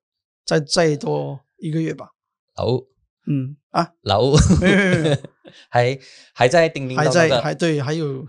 [0.47, 2.09] 再再多一个月吧。
[2.57, 2.89] 老吴，
[3.27, 4.35] 嗯啊，老吴
[5.69, 5.99] 还
[6.33, 7.37] 还在叮叮还当当的。
[7.37, 8.27] 在还对，还有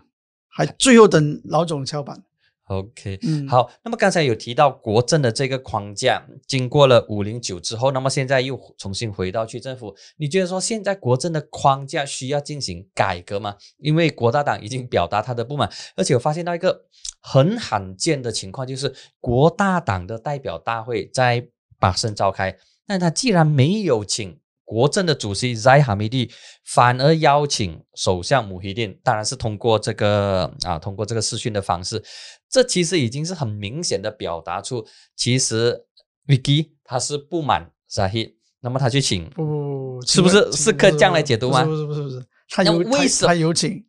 [0.49, 2.21] 还最后等老总敲板。
[2.67, 13.58] OK，嗯，，好，那么刚才有提到国政的这个框架，经过了五零九之后，那么现在又重新回到区政府，你觉得说现在国政的框架需要进行改革吗？
[13.78, 16.86] 因为国大党已经表达他的不满，而且我发现到一个
[17.19, 21.45] 很罕见的情况，就是国大党的代表大会在
[21.78, 24.39] 巴生召开，但他既然没有请
[24.72, 26.32] 国政的主席 Zai Hamidi，
[26.64, 32.02] 反而邀请首相穆希丁，当然是通过这个啊，通过这个视讯的方式，
[32.50, 35.78] 这其实已经是很明显的表达出，其实
[36.26, 43.84] Vicky 他是不满 Zahid，那么他去请，不不不，是不是是可以这样来解读吗不是不是不是他有他为什他有请，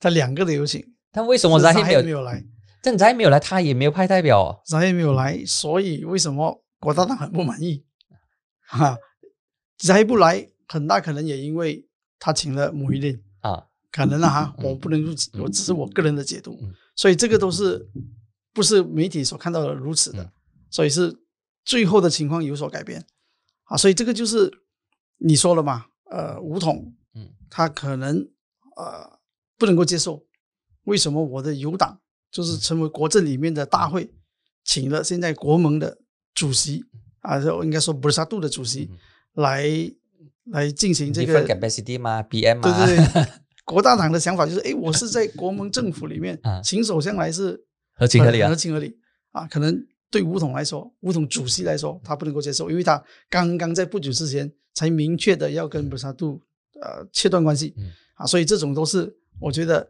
[0.00, 2.02] 他两个都有请，但为什么是 Zahid 没有？
[2.02, 2.44] 没有来，
[2.82, 4.60] 但 Zahid 没有来，他也没有派代表哦。
[4.66, 7.86] 扎黑没有来，所以为什么国大党很不满意？
[8.66, 8.98] 哈，扎
[9.92, 11.86] 黑不来，很大可能也因为
[12.18, 16.58] 他请了母一令，啊，可能啊 我不能如此，我只是我个人的解读。
[16.62, 17.88] 嗯，所以这个都是
[18.52, 20.32] 不是媒体所看到的如此的嗯，
[20.70, 21.16] 所以是
[21.64, 23.04] 最后的情况有所改变。
[23.64, 24.50] 啊，所以这个就是
[25.18, 28.28] 你说了嘛，呃，吴统，嗯，他可能
[28.76, 29.18] 呃
[29.58, 30.24] 不能够接受，
[30.84, 34.12] 为什么我的友党就是成为国政里面的大会，
[34.62, 35.98] 请了现在国盟的
[36.34, 36.84] 主席
[37.20, 38.98] 啊，就应该说布萨杜的主席嗯
[39.34, 39.68] 来
[40.50, 43.26] 来进行这个 capacity 嘛，BM 对嘛，对对，
[43.64, 47.64] 国大党的想法就是，哎，我是在国盟政府里面 啊，请首相来是
[47.96, 48.96] 合情合理啊合情合理
[49.32, 49.46] 啊。
[49.46, 56.40] 可能对吴统来说，吴统主席来说，他不能够接受，因为他刚刚在不久之前才明确的要跟布萨杜
[56.80, 59.88] 呃切断关系嗯啊，所以这种都是我觉得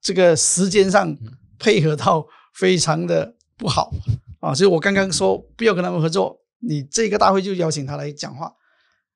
[0.00, 1.18] 这个时间上嗯
[1.58, 3.92] 配合到非常的不好
[4.40, 4.54] 啊。
[4.54, 8.54] 所以我刚刚说不要跟他们合作，你这个大会就邀请他来讲话。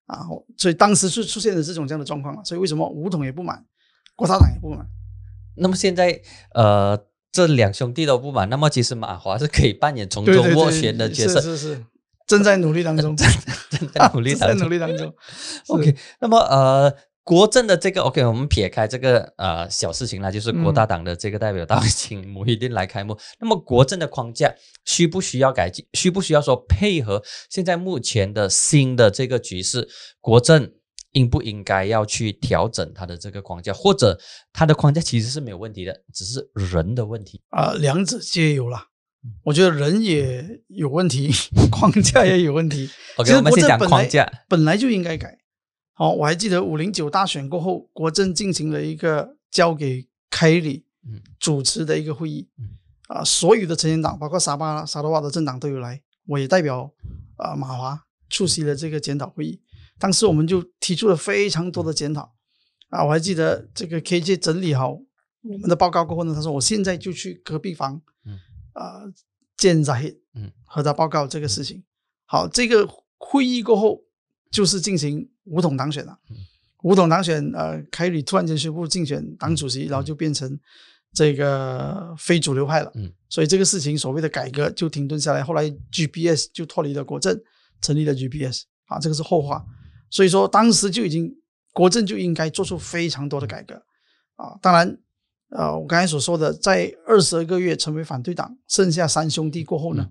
[0.06, 3.64] 啊，所以当时是出现了这种这样的状况了，所以为什么吴统也不满，
[4.14, 4.86] 国大党也不满？
[5.56, 6.20] 那么现在
[6.54, 6.98] 呃，
[7.32, 11.84] 这两兄弟都不满，那么其实马华是可以扮演从中斡旋的角色，是是是，
[12.26, 13.16] 正在努力当中，
[13.70, 14.68] 正在努力 正在努。
[14.68, 15.12] 力当中。
[15.68, 16.94] OK，那么呃，
[17.26, 23.18] 国政的这个 OK，我们撇开这个呃小事情啦，就是国嗯大党的这个代表大会请穆一定来开幕。
[23.40, 25.84] 那么国政的框架需不需要改进？
[25.94, 29.88] 需不需要说配合现在目前的新的这个局势？
[30.20, 30.70] 国政
[31.14, 34.16] 应不应该要去调整它的这个框架，或者
[34.52, 37.42] 它的框架其实是没有问题的，只是人的问题？
[37.48, 38.86] 啊、两者皆有啦。
[39.24, 41.32] 嗯我觉得人也有问题，
[41.72, 42.88] 框架也有问题。
[43.16, 44.30] OK，我们先讲框架。
[44.48, 45.36] 本来就应该改。
[45.98, 52.68] 好、我还记得五零九大选过后，国政进行了一个交给凯里嗯主持的一个会议嗯，
[53.08, 56.92] 啊、所有的成员党，包括沙巴、沙拉瓦的政党都有来，我也代表
[57.36, 59.62] 啊、马华出席了这个检讨会议。
[59.98, 62.34] 当时我们就提出了非常多的检讨
[62.90, 64.98] 啊，我还记得这个 KJ 整理好
[65.40, 68.38] 我们的报告过后呢，他说我现在就去隔壁房，嗯
[68.74, 69.00] 啊、
[69.56, 71.82] 见 Zahid，嗯，和他报告这个事情。
[72.26, 74.04] 好，这个会议过后
[74.50, 76.18] 就是进行五统当选了。
[76.30, 76.36] 嗯
[76.82, 80.56] 五统当选，呃，凯里突然间宣布竞选党主席，然后就变成
[81.12, 82.92] 这个非主流派了。
[82.94, 85.42] 嗯，所以这个事情所谓的改革就停顿下来。
[85.42, 87.36] 后来 GPS 就脱离了国政，
[87.80, 89.64] 成立了 GPS 啊，这个是后话。
[90.10, 91.34] 所以说当时就已经
[91.72, 93.74] 国政就应该做出非常多的改革
[94.36, 94.56] 啊。
[94.62, 94.96] 当然，
[95.48, 100.08] 呃，我刚才所说的，在二十二个月成为反对党，剩下三兄弟过后呢，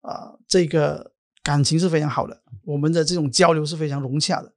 [0.00, 4.53] 啊、这个感情是非常好的，我们的这种交流是非常融洽的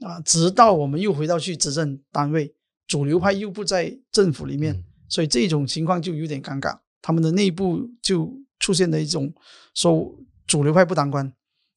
[0.00, 0.20] 啊。
[0.20, 2.54] 直到我们又回到去执政单位，
[2.86, 9.34] 主流派又不在政府里面，嗯所以这种情况就有点尴尬，他们的内部就出现了一种
[9.74, 11.32] 说主流派不当官，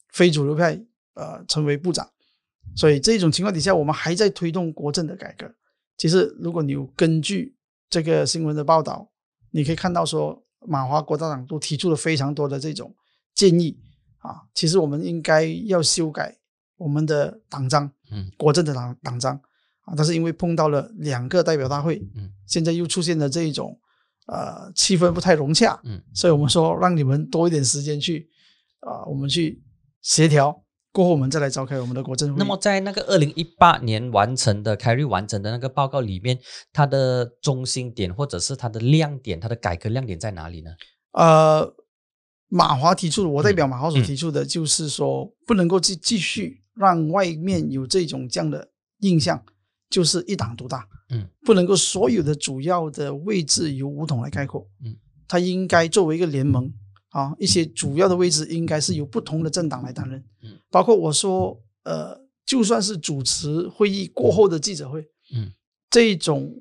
[0.09, 0.79] 非主流派
[1.15, 2.07] 呃成为部长，
[2.75, 5.51] 所以这种情况底下，我们还在推动国政的改革。
[5.97, 7.55] 其实，如果你有根据
[7.89, 9.11] 这个新闻的报道，
[9.49, 12.95] 你可以看到说，马华国大党都提出了非常多的这种
[13.33, 13.75] 建议
[14.19, 14.43] 啊。
[14.53, 16.37] 其实我们应该要修改
[16.77, 19.35] 我们的党章，嗯，国政的党党章
[19.81, 19.93] 啊。
[19.95, 23.79] 但是因为碰到了两个代表大会，嗯，现在又出现了这一种
[24.27, 28.29] 呃气氛不太融洽，嗯，所以我们说让你们多一点时间去
[28.85, 29.63] 啊、我们去
[30.01, 32.35] 协调，过后我们再来召开我们的国政会。
[32.37, 36.37] 那么在那个二零一八年完成的凯瑞完成的那个报告里面，
[36.73, 40.71] 它的中心点或者是它的亮点，它的改革亮点在哪里呢？
[41.13, 41.73] 呃，
[42.49, 49.43] 马华提出的，我代表马华所提出的，就是说不能够继继续让外面有这种这样的印象，
[49.89, 50.87] 就是一党独大。
[51.09, 54.67] 嗯，不能够所有的主要的位置由武统来概括。
[54.83, 54.95] 嗯，
[55.27, 56.71] 它应该作为一个联盟
[57.09, 60.23] 啊，一些主要的位置应该是由不同的政党来担任。
[60.41, 65.01] 嗯，包括我说，呃，就算是主持会议过后的记者会，
[65.35, 65.51] 嗯，
[65.89, 66.51] 这种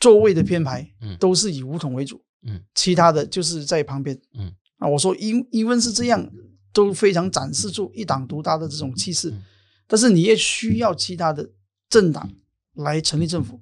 [0.00, 2.22] 座位的编排，嗯都是以武统为主。
[2.46, 4.18] 嗯，其他的就是在旁边。
[4.38, 6.30] 嗯，啊，我说因因为是这样，
[6.74, 9.30] 都非常展示出一党独大的这种气势。
[9.30, 9.42] 嗯
[9.86, 11.50] 但是你也需要其他的
[11.90, 12.32] 政党
[12.72, 13.60] 来成立政府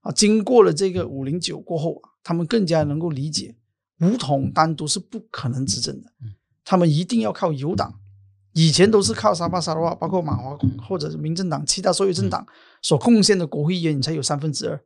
[0.00, 0.12] 啊。
[0.12, 3.54] 经过了这个五零九过后啊，他们更加能够理解
[4.00, 7.98] 武统单独是不可能执政的嗯，他们一定要靠友党。
[8.52, 10.54] 以前都是靠沙巴沙拉瓦，包括马华
[10.86, 12.46] 或者是民政党，其他所有政党
[12.82, 14.78] 所贡献的国会议员，你才有三分之二。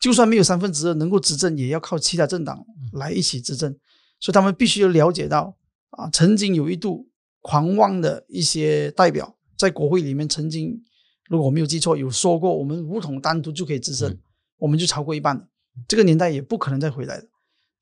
[0.00, 3.70] 就算没有三分之二能够执政，也要靠其他政党来一起执政。
[4.18, 5.56] 所以他们必须要了解到
[5.90, 7.08] 啊，曾经有一度
[7.44, 10.82] 狂妄的一些代表在国会里面曾经，
[11.28, 14.18] 如果我没有记错，有说过我们武统单独就可以执政，嗯
[14.56, 15.46] 我们就超过一半了。
[15.86, 17.28] 这个年代也不可能再回来的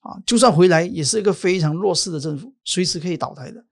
[0.00, 0.18] 啊！
[0.26, 3.64] 就算回来，也是一个非常弱势的政府，随时可以倒台的。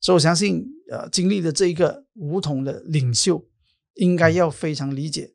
[0.00, 3.46] 所以我相信，呃，经历了这一个武统的领袖，
[3.94, 5.34] 应该要非常理解，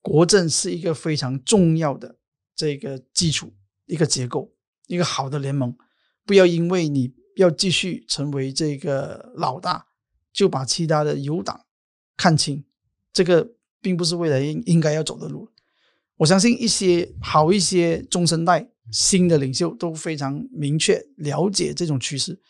[0.00, 2.16] 国政是一个非常重要的
[2.56, 3.52] 这个基础，
[3.84, 4.50] 一个结构，
[4.88, 5.76] 一个好的联盟。
[6.24, 9.86] 不要因为你要继续成为这个老大，
[10.32, 11.64] 就把其他的友党
[12.16, 12.64] 看清，
[13.12, 15.48] 这个并不是未来应应该要走的路。
[16.16, 22.40] 我相信一些好一些中生代新的领袖都非常明确了解这种趋势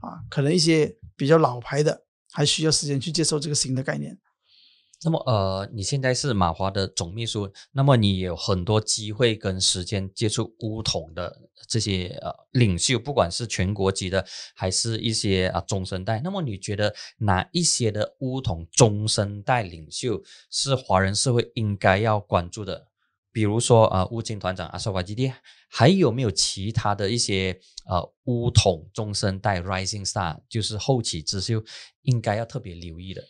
[0.00, 4.18] 啊，可能一些比较老牌的还需要时间去接受这个新的概念。
[5.02, 16.20] 那么呃，你现在是马华的总秘书，那么你有很多机会跟时间接触乌统的这些呃领袖，不管是全国级的，还是一些啊中生代。
[16.22, 22.88] 那么你觉得哪一些的乌统中生代领袖是华人社会应该要关注的？
[23.32, 25.32] 比如说啊，乌金团长阿萨瓦基蒂，
[25.68, 31.60] 还有没有其他的一些呃乌统中生代 rising star，就是后起之秀，
[32.02, 33.24] 应该要特别留意的？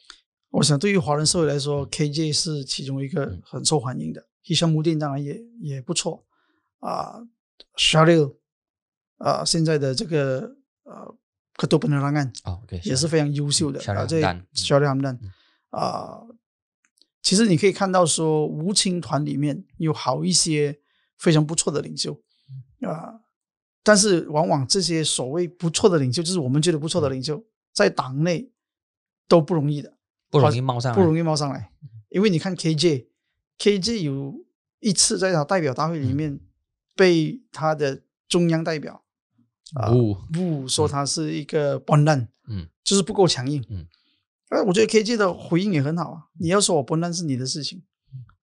[0.51, 4.29] 我想，对于华人社会来说，KJ 是其中一个很受欢迎的。
[4.43, 6.23] 希山木店当然也也不错
[6.81, 7.19] 啊
[7.99, 8.37] r i l
[9.19, 11.15] 啊，现在的这个呃
[11.57, 14.05] 克多本的案哦，OK，也是非常优秀的啊。
[14.07, 15.19] 这 a r i l Hamdan
[15.71, 16.21] 啊，
[17.23, 20.81] 其实你可以看到说，吴青团里面有好一些
[21.19, 22.21] 非常不错的领袖
[22.83, 23.21] 啊，
[23.83, 28.51] 但是往往这些所谓不错的领袖，就是我们觉得不错的领袖，在党内
[29.27, 29.97] 都不容易的。
[30.31, 31.71] 不容易冒上来，不容易冒上来，
[32.09, 34.35] 因为你看 KJ，KJ 有
[34.81, 36.41] 一次在他代表大会里面
[36.95, 39.03] 被他的中央代表
[39.75, 43.87] 啊不不说他是一个笨蛋，嗯，就是不够强硬，嗯，
[44.49, 46.23] 哎，我觉得 KJ 的回应也很好啊。
[46.39, 47.83] 你要说我笨蛋是你的事情，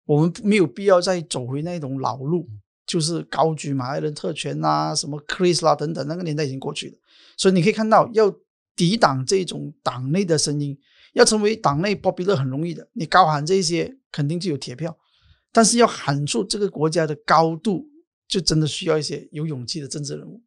[0.04, 2.48] 我们没有必要再走回那种老路，
[2.86, 6.98] 就是高举马来人特权啊，什么 Chris 啦等等，那个年代已经过去了。
[7.36, 8.32] 所以你可以看到，要
[8.74, 10.78] 抵挡这种党内的声音。
[11.12, 14.96] 要成为党内 popular 很容易的，你高喊这些肯定就有铁票，
[15.50, 17.84] 但是要喊出这个国家的高度，
[18.30, 20.40] 就真的需要一些有勇气的政治人物。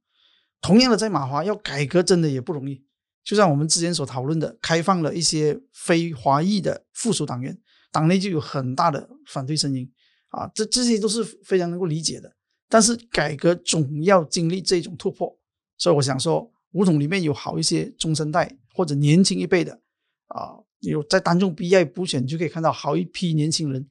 [0.61, 2.83] 同样的，在马华要改革真的也不容易，
[3.23, 7.59] 就像我们之前所讨论的，开放了一些非华裔的附属党员，
[7.91, 9.91] 党内就有很大的反对声音
[10.29, 12.33] 啊，这这些都是非常能够理解的。
[12.69, 15.37] 但是改革总要经历这种突破，
[15.77, 19.81] 所以我想说，五统里面有好一些中生代或者年轻一辈的。
[20.27, 23.87] 啊，有在当中 BI 补选就可以看到好一批年轻人，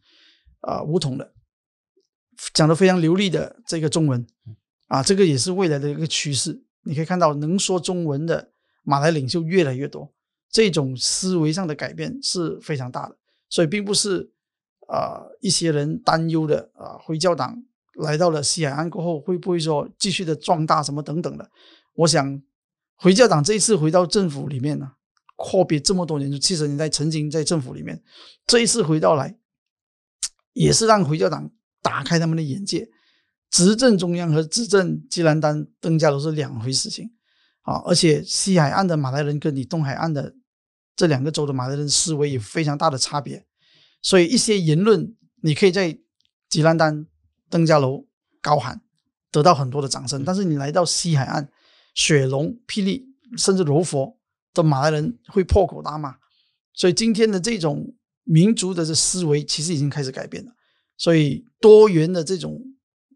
[0.62, 1.32] 啊，梧桐的
[2.52, 4.26] 讲的非常流利的这个中文，
[4.88, 6.62] 啊，这个也是未来的一个趋势。
[6.84, 8.50] 你可以看到能说中文的
[8.82, 10.12] 马来领袖越来越多，
[10.50, 13.16] 这种思维上的改变是非常大的。
[13.48, 14.30] 所以并不是
[14.88, 17.62] 啊一些人担忧的啊回教党
[17.94, 21.50] 来到了西海岸过后会不会说继续的壮大什么等等的。
[21.94, 22.42] 我想
[22.96, 24.92] 回教党这一次回到政府里面呢。
[25.34, 28.00] 阔别这么多年，就七十年代曾经在政府里面，
[28.46, 29.36] 这一次回到来，
[30.52, 31.50] 也是让回教党
[31.82, 32.88] 打开他们的眼界。
[33.50, 37.12] 执政中央和执政吉兰丹登加都是两回事情
[37.60, 37.82] 啊！
[37.84, 40.34] 而且西海岸的马来人跟你东海岸的
[40.96, 43.44] 这两个州的马来人思维有非常大的差别，
[44.00, 45.98] 所以一些言论你可以在
[46.48, 47.06] 吉兰丹
[47.50, 48.06] 登加楼
[48.40, 48.80] 高喊，
[49.30, 51.50] 得到很多的掌声，但是你来到西海岸
[51.94, 53.06] 雪龙、霹雳，
[53.36, 54.18] 甚至柔佛。
[54.54, 56.14] 的马来人会破口大骂，
[56.74, 60.52] 所以今天的这种民族的这思维其实已经开始改变了，
[60.96, 62.60] 所以多元的这种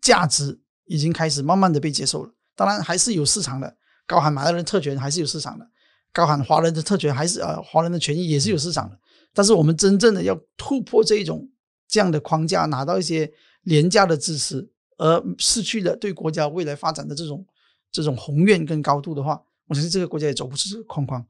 [0.00, 2.32] 价值已经开始慢慢的被接受了。
[2.54, 5.68] 当然还是有市场的，高喊马来人特权还是有市场的，
[6.12, 8.98] 高喊华人的特权还是呃华人的权益也是有市场的。
[9.34, 11.46] 但是我们真正的要突破这一种
[11.86, 13.30] 这样的框架，拿到一些
[13.64, 14.66] 廉价的支持，
[14.96, 17.46] 而失去了对国家未来发展的这种
[17.92, 21.24] 这种宏愿跟高度的话，我相信这个国家也走不出这个框框。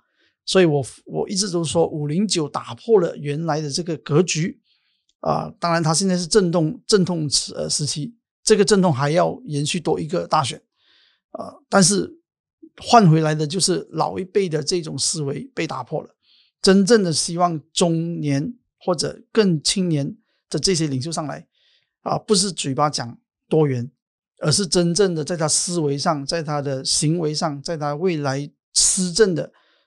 [0.44, 4.60] 所以我我一直都说五零九打破了原来的这个格局
[5.20, 8.14] 啊，当然它现在是震动阵痛时呃时期，
[8.44, 10.60] 这个阵痛还要延续多一个大选
[11.30, 12.18] 啊，但是
[12.78, 16.10] 换回来的就是老一辈的这种思维被打破了。
[16.62, 20.16] 真正的希望中年或者更青年
[20.50, 21.46] 的这些领袖上来
[22.02, 23.90] 啊，不是嘴巴讲多元，
[24.40, 29.44] 而是真正的在他思维上，在他的行为上，在他未来施政的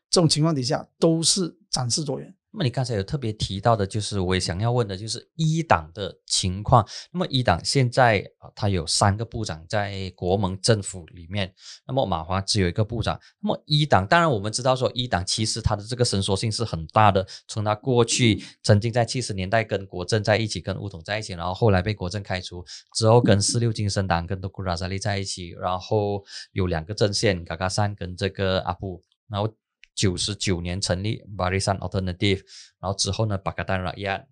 [0.09, 2.33] 这种情况底下，都是展示多元。
[2.51, 6.83] 那么你刚才有特别提到的，就是我也想要问的，就是一党的情况。
[7.11, 11.53] 那么一党现在啊，它有三个部长在国盟政府里面，
[11.85, 13.19] 那么马华只有一个部长。
[13.39, 26.23] 那么一党，当然我们知道说一党其实它的这个伸缩性是很大的，从他过去曾经在七十年代跟国政在一起，跟乌统在一起，然后后来被国政开除之后，跟四六精神党跟多库拉扎利在一起，然后
[26.53, 29.53] 有两个阵线，嘎嘎山跟这个阿布，然后。
[29.99, 32.39] 九十九年成立 Barisan Alternative，
[32.79, 34.23] 然后之后呢，巴格丹拉亚，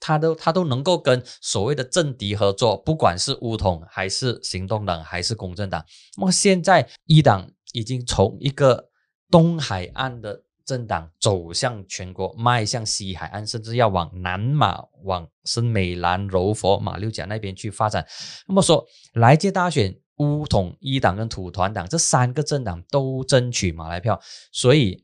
[0.00, 5.84] 他都他都能够跟所谓的政敌合作，不管是乌统还是行动党还是公正党。
[6.16, 8.90] 那么现在一党已经从一个
[9.30, 18.04] 东海岸的政党走向全国，迈向西海岸，甚至要往南马、往是美兰、柔佛、马六甲那边去发展。
[18.48, 19.96] 那么说来届大选。
[20.18, 24.20] 乌统一党跟土团党这三个政党都争取马来票，
[24.52, 25.03] 所以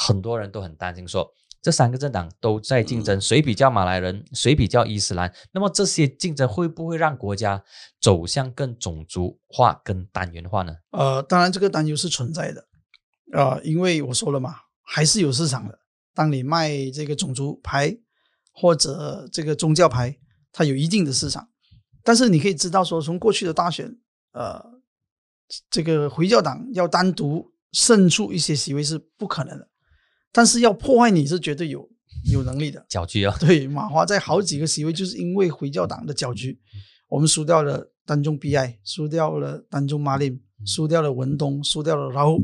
[0.00, 1.30] 很多人都很担心，说
[1.60, 5.30] 这三个政党都在竞争，谁比较马来人，谁比较伊斯兰？
[5.52, 7.62] 那么这些竞争会不会让国家
[8.00, 10.74] 走向更种族化、更单元化呢？
[10.92, 12.64] 呃，当然这个担忧是存在的，
[13.32, 15.78] 啊，因为我说了嘛，还是有市场的。
[16.14, 17.94] 当你卖这个种族牌
[18.52, 20.16] 或者这个宗教牌，
[20.50, 21.48] 它有一定的市场，
[22.02, 23.94] 但是你可以知道说，从过去的大选。
[24.32, 24.64] 呃，
[25.68, 29.68] 这个回教党要单独胜出一些席位是不可能的，
[30.32, 31.88] 但是要破坏你是绝对有
[32.32, 32.84] 有能力的。
[32.88, 33.36] 搅局啊！
[33.40, 36.58] 对，马华在好几个席位就是因为回教党的搅局，
[37.08, 42.38] 我们输掉了丹中 BI，输掉了丹中马林，输掉了文东，输掉了然后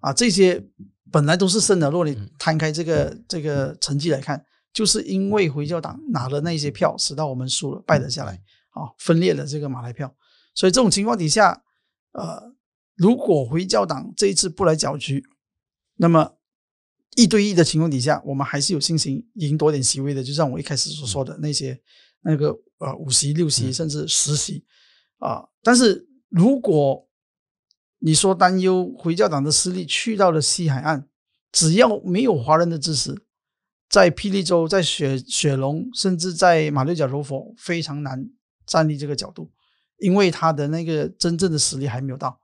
[0.00, 0.64] 啊，这些
[1.10, 1.90] 本来都是胜的。
[1.90, 8.34] 如果你摊开这个这个成绩来看，就是因为回教党拿了那些票，使到我们输了，败了下来，
[8.70, 10.14] 啊，分裂了这个马来票。
[10.54, 11.62] 所以这种情况底下，
[12.12, 12.54] 呃，
[12.94, 15.24] 如果回教党这一次不来搅局，
[15.96, 16.34] 那么
[17.16, 20.22] 一对一的情况底下，我们还是有信心赢多点席位的。
[20.22, 21.78] 就像我一开始所说的那些
[22.22, 24.64] 那个呃五席、六席甚至十席
[25.18, 25.44] 啊。
[25.62, 27.06] 但是如果
[27.98, 31.06] 你说担忧回教党的势力去到了西海岸，
[31.52, 33.14] 只要没有华人的支持，
[33.88, 38.28] 在霹雳州、在雪雪龙，甚至在马六甲柔佛，非常难
[38.66, 39.50] 站立这个角度。
[39.98, 42.36] 因为他的那个真正的实力还没有到，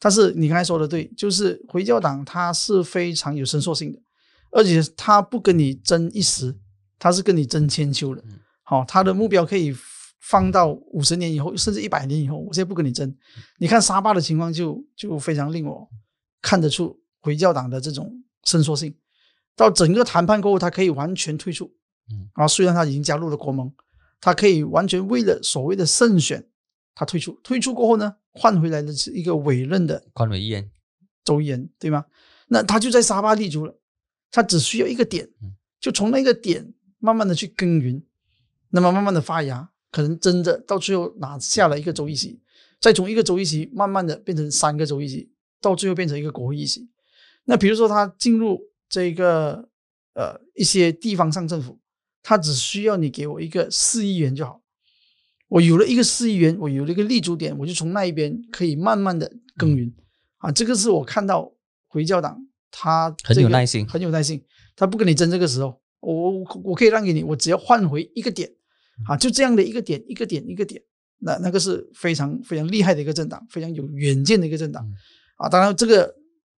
[0.00, 4.02] 但是你刚才说的对，就是回教党他是非常有伸缩性的，
[4.54, 6.56] 而且他不跟你争一时，
[6.98, 8.22] 他是跟你争千秋的。
[8.62, 9.74] 好，他的目标可以
[10.20, 13.14] 放到五十年以后，甚至一百年以后，我现在不跟你争。
[13.58, 15.88] 你看沙巴的情况就就非常令我
[16.40, 18.10] 看得出回教党的这种
[18.44, 18.94] 伸缩性，
[19.56, 21.70] 到整个谈判过后，他可以完全退出。
[22.10, 23.72] 嗯，啊，虽然他已经加入了国盟，
[24.20, 26.46] 他可以完全为了所谓的胜选。
[26.94, 30.70] 他退出，退出过后呢，换回来的是一个委任的宽委员
[31.24, 32.04] 周延，对吗？
[32.46, 33.76] 那他就在沙巴立足了，
[34.34, 35.30] 他只需要一个点，
[35.78, 38.02] 就从那个点慢慢的去耕耘，
[38.70, 42.40] 那么慢慢的发芽，可能真的到最后拿下了一个州议席，
[42.80, 45.30] 再从一个州议席慢慢的变成三个州议席，
[45.60, 46.90] 到最后变成一个国会议席。
[47.44, 49.68] 那比如说他进入这个
[50.14, 51.78] 呃一些地方上政府，
[52.20, 54.60] 他只需要你给我一个四亿元就好。
[55.46, 59.94] 我有了一个四亿元，我有了一个立足点，我就从那一边可以慢慢的耕耘
[60.38, 60.50] 啊。
[60.50, 61.52] 这个是我看到
[61.86, 62.44] 回教党
[62.76, 64.42] 他很有耐心，很有耐心，
[64.74, 68.50] 他不跟你争这个时候，我我我可以让给你，我只要换回一个点
[69.06, 70.82] 啊，就这样的一个点，一个点，一个点，
[71.20, 74.84] 那那个是非常非常厉害的一个政党，非常有远见的一个政党
[75.36, 75.48] 啊。
[75.48, 76.12] 当然，这个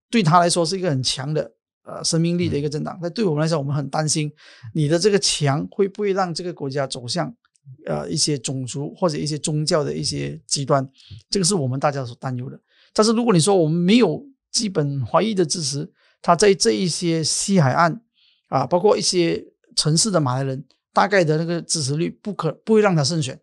[0.09, 1.51] 对他来说是一个很强的
[1.83, 4.31] 呃生命力的一个政党，但对我们来说，我们很担心
[4.73, 7.35] 你的这个强会不会让这个国家走向。
[7.87, 10.87] 呃，一些种族或者一些宗教的一些极端，
[11.31, 12.59] 这个是我们大家所担忧的。
[12.93, 15.91] 但是如果你说我们没有基本华裔的支持，
[16.25, 18.01] 他在这一些西海岸
[18.47, 19.45] 啊，包括一些
[19.75, 23.39] 城市的马来人，大概的那个支持率不可不会让他胜选。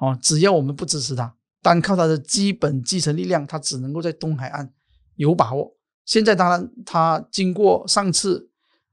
[0.00, 4.72] 哦，只要我们不支持他，单靠他的基本基层力量，他只能够在东海岸
[5.16, 5.76] 有把握。
[6.06, 8.48] 现在当然，他经过上次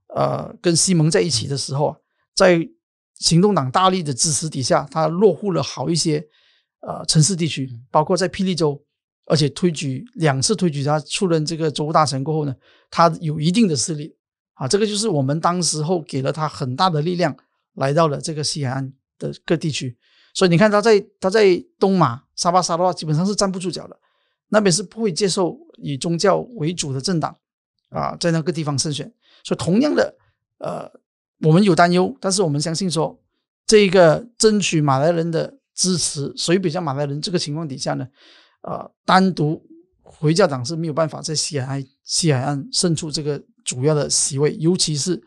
[0.08, 1.98] 呃跟西蒙在一起的时候啊，
[2.36, 2.60] 在
[3.20, 6.28] 行动党大力的支持底下，他落户了好一些
[6.82, 8.84] 呃城市地区，包括在霹雳州，
[9.26, 12.56] 而且推举两次推举他出任这个州大臣过后呢，
[12.90, 14.16] 他有一定的势力
[14.54, 14.68] 啊。
[14.68, 17.36] 这个就是我们当时候给了他很大的力量，
[17.76, 19.98] 来到了这个西海岸的各地区。
[20.34, 23.98] 所以你看他在他在东马沙巴沙的话，基本上是站不住脚的。
[24.50, 27.36] 那边是不会接受以宗教为主的政党
[27.90, 29.12] 啊，在那个地方胜选。
[29.44, 30.16] 所以同样的，
[30.60, 30.92] 呃，
[31.42, 33.20] 我们有担忧，但是我们相信说，
[33.66, 38.08] 这个争取马来人的支持，谁比较马来人这个情况底下呢，
[38.64, 39.62] 呃，单独
[40.02, 45.22] 回教党是没有办法在西海岸西海岸胜出这个主要的席位，尤其是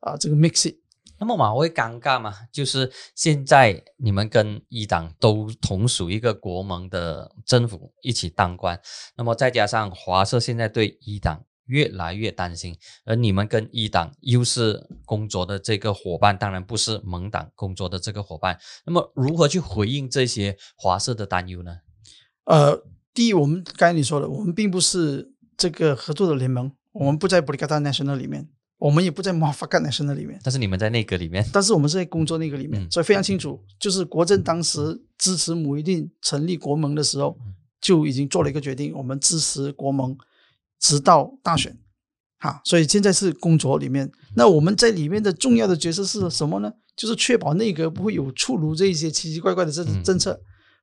[0.00, 0.76] 啊这个 Mixit。
[1.18, 2.34] 那么马会尴尬吗？
[2.50, 8.80] 就是现在你们跟一党都同属一个国盟的政府一起当官，
[9.16, 12.74] 那么再加上华社现在对一党越来越担心，
[13.04, 18.58] 而你们跟一党又是工作的这个伙伴，当然不是盟党工作的这个伙伴。
[18.86, 21.76] 那么如何去回应这些华社的担忧呢？
[22.50, 22.82] 呃，
[23.14, 28.48] 第一，我们刚才你说的，我们并不是这个合作的联盟，我们不在布里卡达 National 里面。
[28.78, 37.36] 我们也不在马法干内生的里面，但是你们在内阁里面，但是我们是在工作内阁里面，所以非常清楚，就是国政当时支持姆一定成立国盟的时候，
[37.78, 40.16] 就已经做了一个决定，我们支持国盟，
[40.80, 41.76] 直到大选，
[42.38, 46.72] 哈，所以现在是工作里面，那我们在里面的重要的角色是什么呢？
[46.96, 50.40] 就是确保内阁不会有出炉这一些奇奇怪怪的政政策，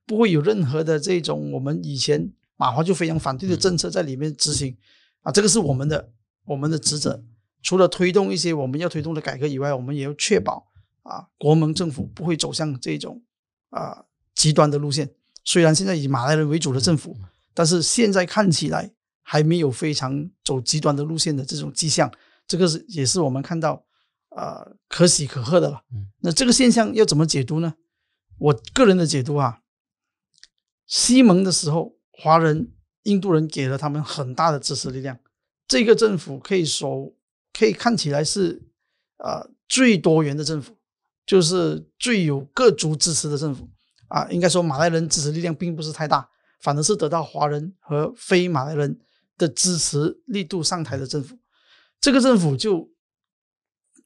[0.08, 4.74] 不会有任何的这种我们以前马华就非常反对的政策在里面执行，
[5.20, 6.10] 啊，这个是我们的
[6.46, 7.22] 我们的职责。
[7.62, 10.66] 除了推动一些我们要推动的改革以外，我们也要确保
[11.02, 13.22] 啊，国盟政府不会走向这种
[13.68, 15.10] 啊极端的路线。
[15.44, 17.14] 虽然现在以马来人为主的政府，
[17.52, 18.90] 但是现在看起来
[19.22, 22.10] 还没有非常走极端的路线的这种迹象。
[22.46, 23.84] 这个是也是我们看到
[24.30, 25.82] 啊可喜可贺的了。
[26.20, 27.74] 那这个现象要怎么解读呢？
[28.38, 29.60] 我个人的解读啊，
[30.88, 32.72] 西蒙的时候，华人、
[33.04, 35.16] 印度人给了他们很大的支持力量，
[35.68, 37.14] 这个政府可以说。
[37.50, 38.62] 可以看起来是，
[39.16, 40.76] 呃，最多元的政府，
[41.26, 43.68] 就是最有各族支持的政府
[44.06, 44.28] 啊。
[44.30, 46.28] 应该说，马来人支持力量并不是太大，
[46.60, 49.00] 反而是得到华人和非马来人
[49.36, 51.36] 的支持力度上台的政府。
[52.00, 52.88] 这个政府就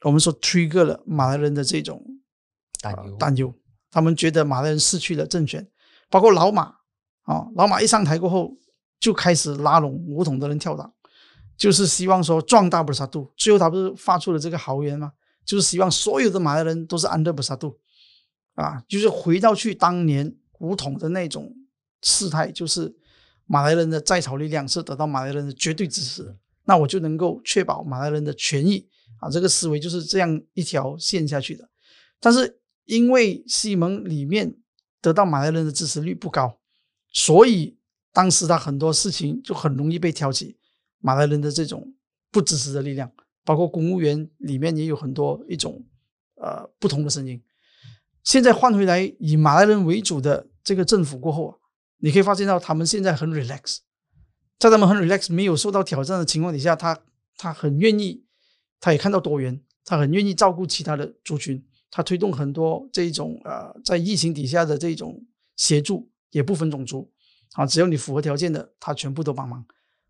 [0.00, 2.02] 我们说 trigger 了马来人的这种
[2.80, 3.54] 担忧，担忧。
[3.90, 5.68] 他们觉得马来人失去了政权，
[6.12, 6.74] 包括老马
[7.22, 8.56] 啊，老马一上台过后
[9.00, 10.92] 就开始拉拢五统的人跳党。
[11.54, 15.12] 就是希望说壮大布萨杜，最后他不是发出了这个豪言吗？
[15.44, 17.78] 就是希望所有的马来人都是安德布萨杜，
[18.54, 21.54] 啊，就是回到去当年古统的那种
[22.00, 22.92] 事态，就是
[23.46, 26.34] 马来人的在朝力量是得到马来人的绝对支持，
[26.64, 28.88] 那我就能够确保马来人的权益
[29.20, 31.68] 啊，这个思维就是这样一条线下去的。
[32.18, 34.56] 但是因为西蒙里面
[35.02, 36.58] 得到马来人的支持率不高，
[37.12, 37.76] 所以
[38.12, 40.56] 当时他很多事情就很容易被挑起。
[41.00, 41.92] 马来人的这种
[42.30, 43.10] 不支持的力量，
[43.44, 45.84] 包括公务员里面也有很多一种
[46.36, 47.42] 呃不同的声音。
[48.22, 51.58] 现在换回来以马来人为主的这个政府过后啊，
[51.98, 53.78] 你可以发现到他们现在很 relax，
[54.60, 56.96] 在他们很 relax 没有受到挑战的情况底下，他
[57.36, 58.24] 他很愿意，
[58.78, 65.22] 他也看到多元，他很愿意照顾其他的族群，他推动很多这种呃在疫情底下的这种
[65.56, 67.08] 协助，也不分种族
[67.52, 69.64] 啊，只要你符合条件的，他全部都帮忙。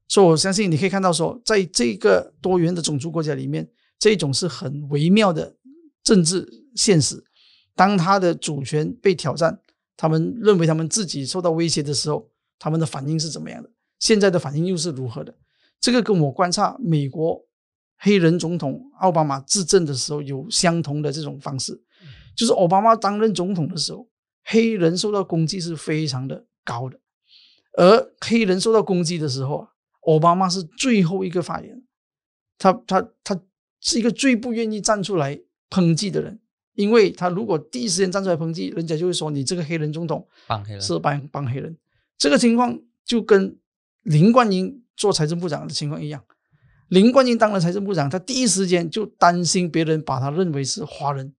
[0.09, 3.69] 所以，我相信你可以看到，说在这个多元的种族国家里面，
[3.99, 5.57] 这种是很微妙的
[6.05, 7.25] 政治现实。
[7.75, 9.59] 当他的主权被挑战，
[9.97, 13.71] 他们认为他们自己受到威胁的时候，他们的反应是怎么样的？
[13.99, 15.35] 现在的反应又是如何的？
[15.81, 17.45] 这个跟我观察美国
[18.05, 21.81] 黑人总统奥巴马执政的时候有相同的这种方式，
[22.37, 24.09] 就是奥巴马担任总统的时候，
[24.43, 26.99] 黑人受到攻击是非常的高的，
[27.79, 29.69] 而黑人受到攻击的时候啊。
[30.09, 31.81] 奥巴马是最后一个发言，
[32.59, 33.41] 他他他
[33.81, 35.41] 是一个最不愿意站出来
[35.71, 36.41] 抨击的人，
[36.75, 40.81] 因为他如果第一时间站出来抨击，人家就会说你这个黑人总统帮黑人。
[40.81, 41.79] 是帮帮黑人。
[42.19, 43.57] 这个情况就跟
[44.03, 46.25] 林冠英做财政部长的情况一样，
[46.93, 51.33] 林冠英当了财政部长，他第一时间就担心别人把他认为是华人，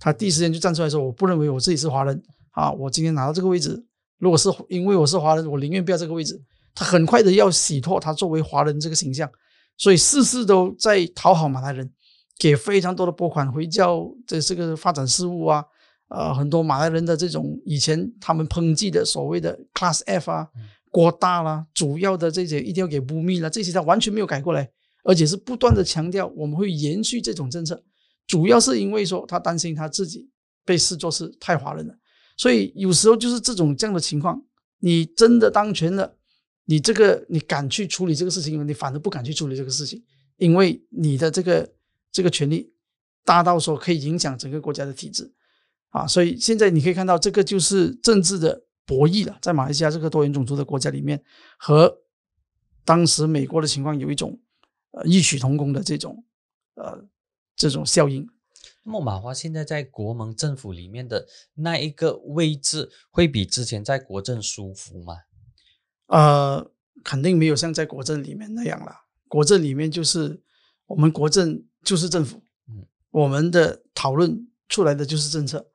[0.00, 2.20] 他第一时间就站出来说我不认为我自己是华人。
[2.50, 3.80] 啊，我今天拿到这个位置，
[4.18, 6.42] 如果是因为我是华人，我宁愿不要这个位置。
[6.74, 9.30] 他很快的要洗脱他作为华人这个形象，
[9.76, 11.88] 所以事事都在讨好马来人，
[12.36, 15.64] 给非常多的拨款回教的这个发展事务啊，
[16.08, 20.48] 呃，很多马来人的这种以前他们抨击的所谓的 Class F 啊
[20.90, 24.68] 国大啦，主要的这些一定要给布密啦，这些他完全没有改过来，
[25.04, 27.82] 而且是不断的强调我们会延续这种政策，
[28.26, 30.28] 主要是因为说他担心他自己
[30.64, 31.94] 被视作是太华人了，
[32.36, 34.42] 所以有时候就是这种这样的情况，
[34.78, 36.16] 你真的当权了，
[36.66, 40.02] 你这个你敢去处理这个事情，你反而不敢去处理这个事情，
[40.36, 41.72] 因为你的这个
[42.12, 42.72] 这个权利
[43.24, 45.32] 大到说可以影响整个国家的体制。
[45.92, 49.36] 啊，所以现在你可以看到，这个就是政治的博弈了。
[49.42, 51.20] 在马来西亚这个多元种族的国家里面，
[51.58, 51.92] 和
[52.84, 54.38] 当时美国的情况有一种
[54.92, 56.24] 呃异曲同工的这种
[56.74, 57.06] 呃
[57.56, 58.28] 这种效应。
[58.82, 65.14] 那么马华现在在国盟政府里面的那一个位置，会比之前在国政舒服吗？
[66.06, 66.70] 呃，
[67.04, 68.92] 肯定没有像在国政里面那样了。
[69.28, 70.42] 国政里面就是
[70.86, 75.70] 我们国政就是政府，嗯，我们的讨论出来的就是政策。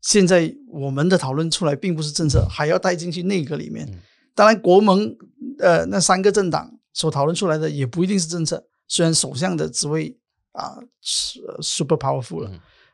[0.00, 3.86] 现在我们的讨论出来并不是政策，还要带进去内阁里面。
[4.34, 5.16] 当然，国盟
[5.58, 8.66] 呃那三个政党所讨论出来的也不一定是政策。
[8.88, 10.18] 虽然首相的职位
[10.52, 12.50] 啊是 super powerful 了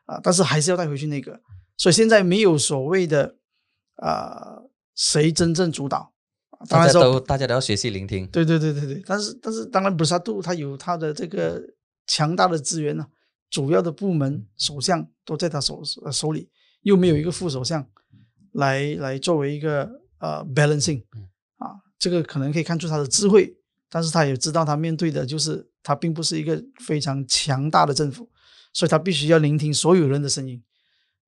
[0.06, 1.40] 啊，但是还是要带回去那个。
[1.76, 3.36] 所以现在没有所谓的
[3.96, 4.58] 啊
[4.96, 6.12] 谁真正主导。
[6.68, 8.26] 大家都大家都要学习聆听。
[8.26, 9.02] 对对对对对。
[9.06, 11.62] 但是但是当然，布萨杜他有他的这个
[12.08, 13.06] 强大的资源呢，
[13.50, 15.80] 主要的部门首相都在他手
[16.10, 16.50] 手里。
[16.82, 17.86] 又没有一个副首相
[18.54, 19.88] 来来作为一个
[20.18, 21.04] 呃 balancing
[21.58, 23.56] 啊，这个可能可以看出他的智慧，
[23.92, 28.26] 但是他也知道他面对的就是他并不是一个非常强大的政府，
[28.72, 30.62] 所以他必须要聆听所有人的声音，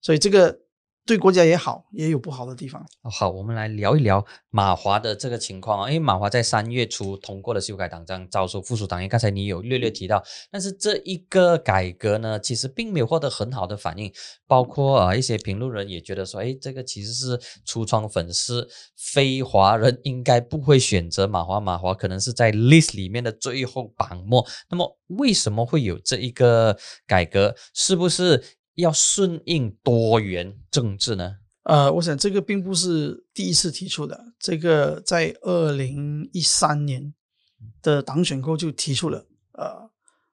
[0.01, 0.64] 所以这个。
[1.07, 2.83] 对国家也好，也有不好的地方。
[3.03, 5.91] 好，我们来聊一聊马华的这个情况啊。
[5.91, 9.07] 因为马华在三月初通过了修改党章，招收附属党员。
[9.07, 14.11] 刚才你有略略提到，但是这一个改革呢，其实并没有获得很好的反应。
[14.47, 21.61] 包括啊，一些评论人也觉得说，哎，这个其实是橱窗粉丝，非华人应该不会选择马华。
[21.61, 24.43] 马华可能是在 list 里面的最后榜末。
[24.71, 27.55] 那么，为什么会有这一个改革？
[27.75, 28.43] 是不是？
[28.75, 31.37] 要顺应多元政治呢？
[31.63, 34.33] 呃，我想这个并不是第一次提出的。
[34.39, 37.15] 这个在二零一三年
[37.81, 39.91] 的党选后就提出了，呃，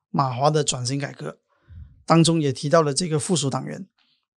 [0.09, 1.37] 马华的转型改革
[2.05, 3.87] 当中也提到了这个附属党员。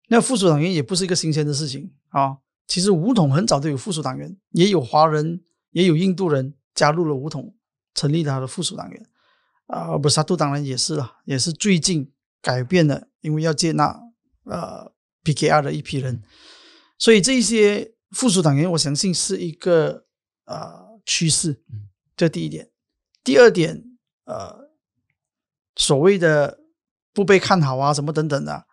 [0.09, 2.39] 那附属党员也不是一个新鲜的事情啊。
[2.67, 5.43] 其实武统很早就有附属党员，也有华人，
[5.73, 7.55] 也有印度人加入了武统，
[7.95, 9.07] 成立他的附属党员。
[9.67, 13.09] 啊，不，沙杜当然也是了，也是最近改变了。
[13.25, 13.99] 因为要接纳
[14.45, 14.93] 呃
[15.25, 16.23] PKR 的一批人，
[16.99, 20.05] 所以这些附属党员，我相信是一个
[20.45, 21.63] 呃趋势。
[22.15, 22.69] 这第一点。
[23.25, 23.83] 第二点，
[24.27, 24.69] 呃，
[25.75, 26.61] 所谓的
[27.15, 28.67] 不被看好啊，什么等等的，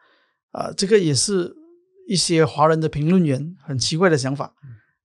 [0.51, 1.55] 啊，这个也是
[2.09, 4.53] 一些华人的评论员很奇怪的想法。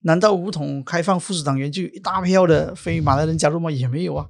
[0.01, 3.71] 难道五统开放附属党员就一大票的非马来人加入吗？
[3.71, 4.27] 也没有啊。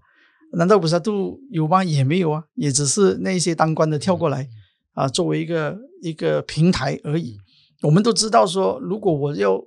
[0.52, 1.82] 难道不是度有吗？
[1.82, 2.44] 也没有啊。
[2.54, 4.48] 也只是那些当官的跳过来。
[4.96, 7.36] 啊，作为一个一个平台而已。
[7.82, 9.62] 我们都知道说，如果我要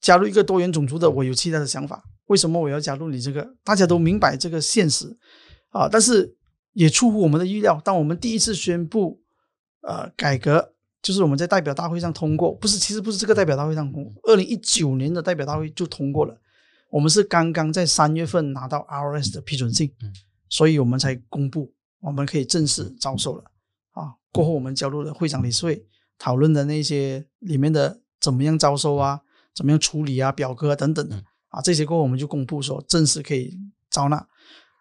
[0.00, 2.02] 加入一个多元种族的，我有其他的想法。
[2.26, 3.56] 为什么我要加入你这个？
[3.64, 5.18] 大家都明白这个现实
[5.70, 6.36] 啊，但是
[6.74, 7.80] 也出乎我们的预料。
[7.84, 9.20] 当我们第一次宣布
[9.82, 16.40] 呃改革，就是我们在代表大会上通过，不是，其实不是这个代表大会上通过，二零一九年的代表大会就通过了。
[16.90, 19.92] 我们是刚刚在三月份拿到 RS 的批准信，
[20.48, 23.49] 所以我们才公布，我们可以正式招收了。
[24.30, 25.84] 啊，过后我们加入了会长理事会，
[26.18, 29.20] 讨论的那些里面的怎么样招收啊，
[29.54, 31.16] 怎么样处理啊，表格等等的
[31.48, 33.58] 啊，这些过后我们就公布说正式可以
[33.90, 34.26] 招纳。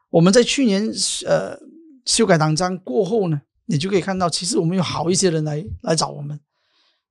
[0.09, 0.89] 我们在去年
[1.25, 1.57] 呃
[2.05, 6.39] 修改党章过后呢，你就可以看到，其实我们有好一些人来来找我们，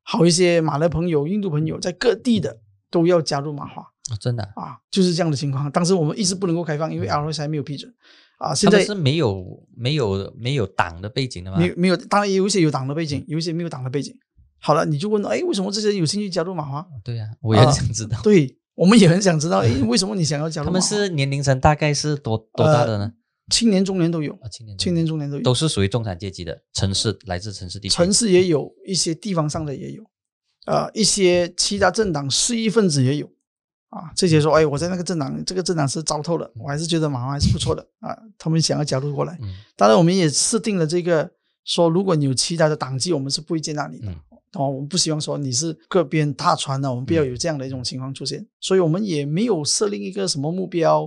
[0.03, 2.61] 好一些马来朋友、印度朋友在各地的
[2.91, 5.70] 都要加入马华啊，真的啊，就是这样的情况。
[5.70, 7.93] 当时我们一直不能够开放，因为 L S 还没有批准。
[8.39, 11.59] 啊，现在是没有没有没有党的背景的吗？
[11.59, 14.14] 没没有，当然也有一些有党的背景，有一些没有党的背景。
[14.61, 16.84] 好了，你就问，哎，为什么这些人有兴趣加入马华？
[17.05, 18.20] 对呀，我也很想知道。
[18.24, 20.66] 对我们也很想知道，哎，为什么你想要加入？
[20.66, 23.12] 他们是年龄层大概是多多大的呢？
[23.51, 27.95] 青年、中年都有啊，青年、青年、中年都有，都是属于中产阶级的城市，来自城市地区。
[27.95, 30.05] 城市也有一些地方上的也有，
[30.66, 33.30] 啊，一些其他政党失意分子也有。
[33.89, 38.16] 啊，这些说，哎，我在那个政党，这个政党是糟透了，我还是觉得马华还是不错的啊。
[38.36, 39.39] 他们想要加入过来，
[39.76, 41.30] 当然我们也设定了这个，
[41.64, 44.12] 说如果你有其他的党籍，我们是不会接纳你的。
[44.55, 48.47] 哦，我们不希望说你是各边踏船的，我们不要有这样的一种情况出现。
[48.61, 51.07] 所以我们也没有设定一个什么目标，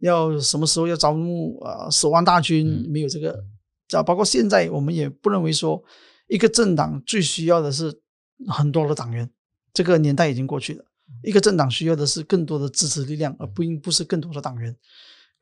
[0.00, 3.44] 要什么时候要招募啊十万大军，没有这个。
[3.92, 5.82] 啊，包括现在我们也不认为说
[6.28, 8.00] 一个政党最需要的是
[8.48, 9.28] 很多的党员，
[9.72, 10.84] 这个年代已经过去了。
[11.22, 14.74] 一个政党需要的是更多的支持力量，而不应不是更多的党员。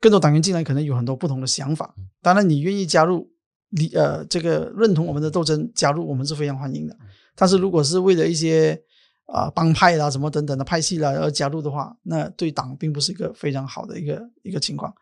[0.01, 3.29] 更多党员进来可能有很多不同的想法，当然你愿意加入，
[3.69, 6.97] 你呃这个认同我们的斗争，加入我们是非常欢迎的。
[7.35, 8.81] 但是如果是为了一些
[9.25, 14.93] 啊帮派啦什么等等的派系啦而加入的话，那对党并不是一个非常好的一个一个情况。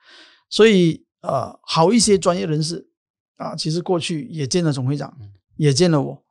[0.49, 2.88] 所以呃好一些专业人士
[3.36, 5.15] 啊，其实过去也见了总会长，
[5.57, 6.24] 也见了我，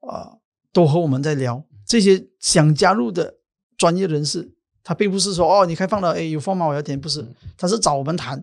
[0.00, 0.32] 啊
[0.72, 3.34] 都和我们在聊这些想加入的
[3.78, 4.52] 专业人士。
[4.84, 7.26] 他并不是说哦，你开放了，哎，有方码我要填，不是，
[7.58, 8.42] 他是找我们谈，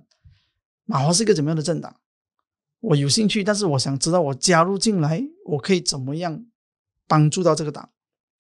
[0.86, 1.96] 马华是一个怎么样的政党，
[2.82, 6.46] 我有兴趣，但是我想知道我加入进来，我可以怎么样
[7.08, 7.90] 帮助到这个党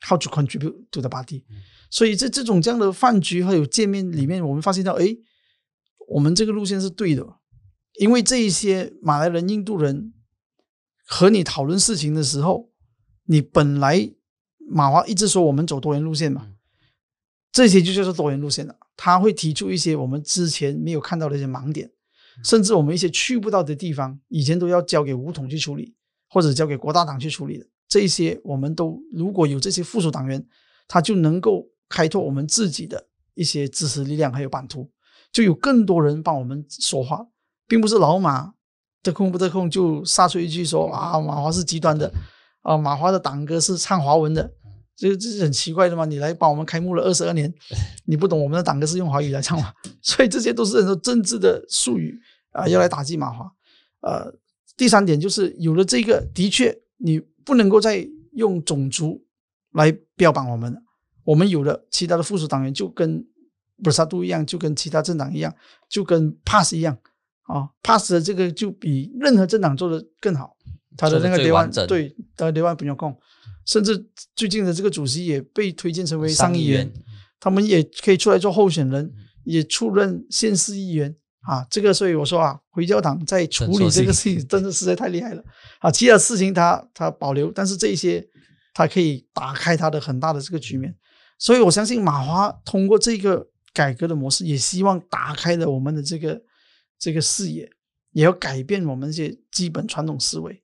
[0.08, 1.44] ，how to contribute to the party。
[1.90, 5.18] 所以在这种这样的饭局还有见面里面，我们发现到，哎，
[6.10, 7.26] 我们这个路线是对的，
[7.98, 10.14] 因为这一些马来人、印度人
[11.08, 12.70] 和你讨论事情的时候，
[13.24, 14.12] 你本来
[14.70, 16.52] 马华一直说我们走多元路线嘛。
[17.56, 18.76] 这些就叫做多元路线了。
[18.98, 21.90] 他会提出一些我们之前没有看到的一些盲点，
[22.44, 25.96] 甚至我们一些去不到的地方，以前都要交给武统去处理，
[26.30, 27.66] 或者交给国大党去处理的。
[27.88, 30.46] 这些我们都如果有这些附属党员，
[30.86, 34.92] 他就能够开拓我们自己的一些支持力量，还有版图，
[35.32, 37.26] 就有更多人帮我们说话，
[37.70, 38.54] 并不是老马
[39.02, 42.14] 得空不得空就杀出一句说啊马华是极端的，
[42.64, 44.52] 啊马华的党歌是唱华文的。
[44.96, 46.06] 这这是很奇怪的嘛？
[46.06, 47.54] 你来帮我们开幕了二十二年，
[48.06, 49.74] 你不懂我们的党歌是用华语来唱嘛？
[50.02, 52.18] 所以这些都是很多政治的术语
[52.52, 53.52] 啊，要来打击马华。
[54.02, 54.34] 呃，
[54.78, 59.26] 第三点就是有了这个，的确你不能够再用种族
[59.74, 60.82] 来标榜我们。
[61.24, 63.26] 我们有了其他的附属党员，就跟
[63.84, 65.54] 布萨杜一样，就跟其他政党一样，
[65.90, 66.96] 就跟 Pass 一样
[67.44, 70.56] 啊，Pass 的这个就比任何政党做的更好。
[70.96, 73.14] 他的那个完对，他的台湾不用控。
[73.66, 74.06] 甚至
[74.36, 76.92] 最近的这个主席也被推荐成为上议员，
[77.40, 79.12] 他们也可以出来做候选人，
[79.44, 81.66] 也出任县市议员啊。
[81.70, 85.44] 这个所以我说啊，回教党在处理这个事情真的实在太厉害了
[85.80, 85.90] 啊。
[85.90, 88.26] 其他事情他他保留，但是这些
[88.74, 90.96] 他可以打开他的很大的这个局面。
[91.40, 96.42] 所以我相信马华通过这个改革的模式，也希望打开了我们的这个
[97.00, 97.70] 这个视野，
[98.12, 100.62] 也要改变我们一些基本传统思维。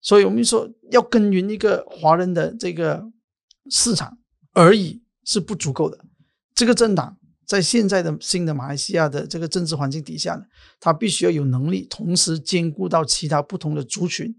[0.00, 3.10] 所以我们说，要耕耘一个华人的这个
[3.70, 4.18] 市场
[4.52, 5.98] 而已是不足够的。
[6.54, 10.44] 这个政党在现在的新的马来西亚的这个政治环境底下呢，
[10.78, 14.32] 它必须要有能力同时兼顾到其他不同的族群，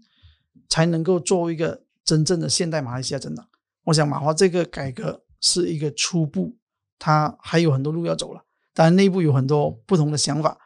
[0.70, 3.46] 才能够作为一个真正的现代马来西亚政党。
[3.84, 6.56] 我想马华这个改革是一个初步，
[6.98, 8.42] 它还有很多路要走了。
[8.72, 10.56] 当然内部有很多不同的想法，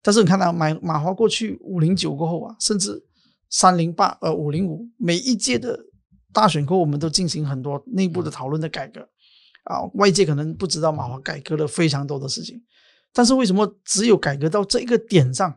[0.00, 3.04] 但是你看到马马华过去五零九过后啊，甚至。
[3.52, 5.78] 三零八呃五零五，每一届的
[6.32, 9.06] 大选后，我们都进行很多内部的讨论的改革
[9.64, 9.84] 啊。
[9.92, 12.60] 外界可能不知道马华改革了非常多的事情，
[13.12, 15.54] 但是为什么只有改革到这一个点上，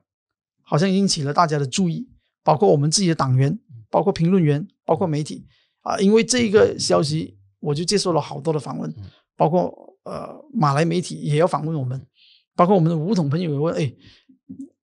[0.62, 2.06] 好像引起了大家的注意，
[2.44, 3.58] 包括我们自己的党员，
[3.90, 5.48] 包括评论员，包括媒体
[5.80, 5.98] 啊。
[5.98, 8.94] 因为这个消息，我就接受了好多的访问，
[9.38, 12.06] 包括呃马来媒体也要访问我们，
[12.58, 13.94] 包括我们的五统朋友也问，哎，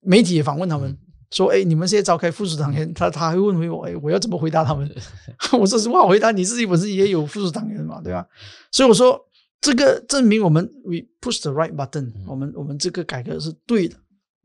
[0.00, 0.98] 媒体也访问他们。
[1.32, 4.88] 说哎，你们现在召开附属党员，他他还问回我，哎，我要怎么回答他们？
[5.58, 8.24] 我说实话，回答你自己本身也有附属党员嘛，对吧？
[8.70, 9.20] 所以我说
[9.60, 13.96] 这个证明我们 we push the right button，我们我们这个改革是对的，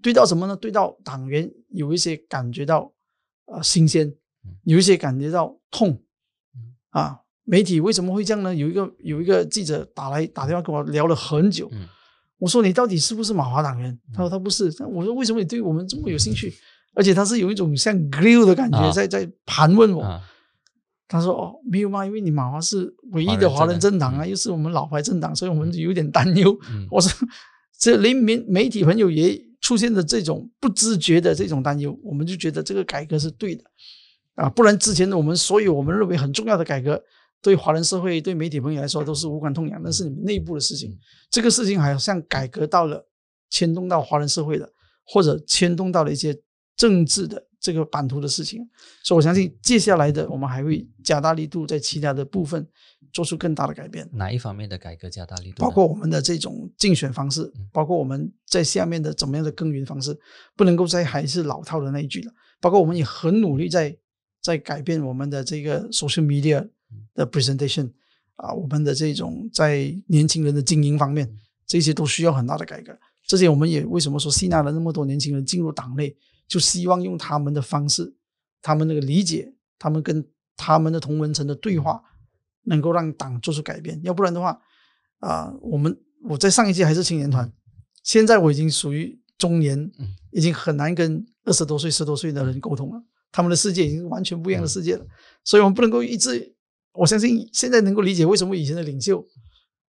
[0.01, 0.55] 对到什么呢？
[0.55, 2.91] 对到党员有一些感觉到
[3.45, 4.11] 啊新鲜，
[4.63, 6.01] 有一些感觉到痛
[6.89, 7.19] 啊。
[7.49, 8.53] 媒体为什么会这样呢？
[8.53, 11.71] 有一个有一个记者打来打电话跟我聊了很久，
[12.39, 13.97] 我说你到底是不是马华党员？
[14.13, 14.65] 他说他不是。
[14.91, 16.53] 我说为什么你对我们这么有兴趣？
[16.97, 20.21] 而且他是有一种像 grill 的感觉，在在盘问我。
[21.09, 22.05] 他说：“哦，没有吗？
[22.05, 26.53] 因为你马华是唯一的华人政党啊，又是我们老牌政党，所以我们有点担忧。”
[26.91, 27.09] 我说
[27.79, 33.63] ：“这连媒媒体朋友也出现的这种不自觉的这种担忧，我们就觉得这个改革是对的
[34.35, 37.01] 啊，不然之前的我们所有我们认为很重要的改革，
[37.41, 40.93] 对华人社会、对媒体朋友来说都是无关痛痒，那是你们内部的事情。
[41.29, 43.07] 这个事情好像改革到了
[43.49, 44.69] 牵动到华人社会的，
[45.05, 46.37] 或者牵动到了一些。”
[46.77, 48.65] 政治的这个版图的事情，
[49.03, 52.65] 所以我相信接下来的我们还会加大力度，在其他的部分
[53.11, 54.07] 做出更大的改变。
[54.13, 55.63] 哪一方面的改革加大力度？
[55.63, 60.17] 包括我们的这种竞选方式，包括我们在下面的怎么样的耕耘方式，
[60.55, 62.31] 不能够再还是老套的那一句了。
[62.61, 63.97] 包括我们也很努力在
[64.41, 66.67] 在改变我们的这个 social media
[67.15, 67.91] 的 presentation
[68.35, 71.27] 啊，我们的这种在年轻人的经营方面，
[71.65, 72.95] 这些都需要很大的改革。
[73.25, 76.15] 这些我们也为什么说吸纳了那么多年轻人进入党内？
[76.47, 78.15] 就希望用他们的方式，
[78.61, 80.25] 他们那个理解，他们跟
[80.55, 82.01] 他们的同文层的对话，
[82.63, 83.99] 能够让党做出改变。
[84.03, 84.59] 要不然的话，
[85.19, 87.51] 啊，我们我在上一届还是青年团，
[88.03, 95.05] 现在我已经属于中年，嗯已经很难跟二十多岁、十多岁的人沟通了，他们的世界已经完全不一样的世界了，
[95.43, 96.55] 所以我们不能够一直，
[96.93, 99.25] 我相信现在能够理解为什么以前的领袖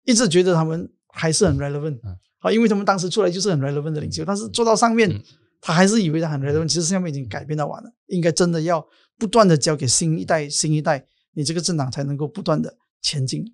[0.05, 5.21] 一直觉得他们还是很 relevant 嗯啊，因为他们当时出来就是很 relevant 的领袖，但是做到上面嗯，
[5.65, 8.85] 他还是以为他很 relevant，其实下面已经改变到完了，应该真的要
[9.17, 13.45] 不断的交给新一代、新一代，你这个政党才能够不断的前进。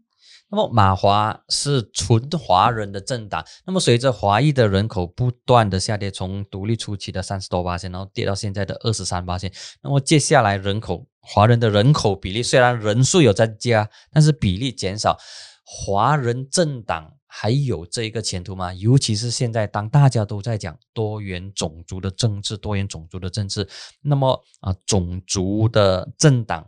[0.51, 9.53] 那么马华是纯华人的政党，那么随着华裔的人口不断的下跌，从独立初期的三十多八线，然后跌到现在的二十三八线，
[9.83, 15.15] 那么接下来人口华人的人口比例虽然人数有增加，但是比例减少，
[15.63, 18.73] 华人政党还有这一个前途吗？
[18.73, 23.69] 尤其是现在当大家都在讲多元种族的政治，多元种族的政治，
[24.01, 26.67] 那么啊、种族的政党。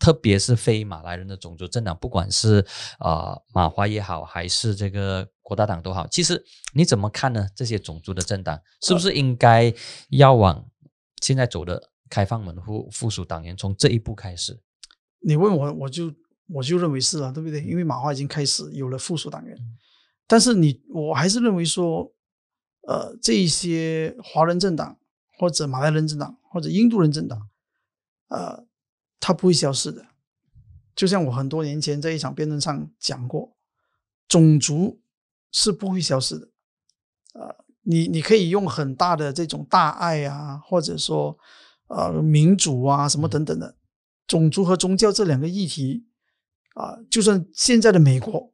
[0.00, 2.64] 特别是非马来人的种族政党，不管是
[3.00, 6.40] 呃马华也好，还是这个国大党都好，其实
[6.72, 7.48] 你怎么看呢？
[7.52, 9.74] 这些种族的政党是不是应该
[10.10, 10.64] 要往
[11.20, 14.60] 现在走的开放门户附属党员从这一步开始？
[15.18, 16.14] 你问我，我就
[16.46, 17.60] 我就认为是啊，对不对？
[17.64, 19.58] 因为马华已经开始有了附属党员，
[20.28, 22.12] 但是你我还是认为说，
[22.82, 24.96] 呃，这一些华人政党
[25.38, 27.48] 或者马来人政党或者印度人政党，
[28.28, 28.66] 呃，
[29.18, 30.06] 它不会消失的。
[30.94, 33.56] 就像我很多年前在一场辩论上讲过，
[34.28, 35.00] 种族
[35.50, 36.48] 是不会消失的。
[37.34, 41.38] 呃，你你可以用很大的这种大爱啊，或者说
[41.86, 43.76] 呃民主啊什么等等的，
[44.26, 46.04] 种族和宗教这两个议题
[46.74, 48.52] 啊、就算现在的美国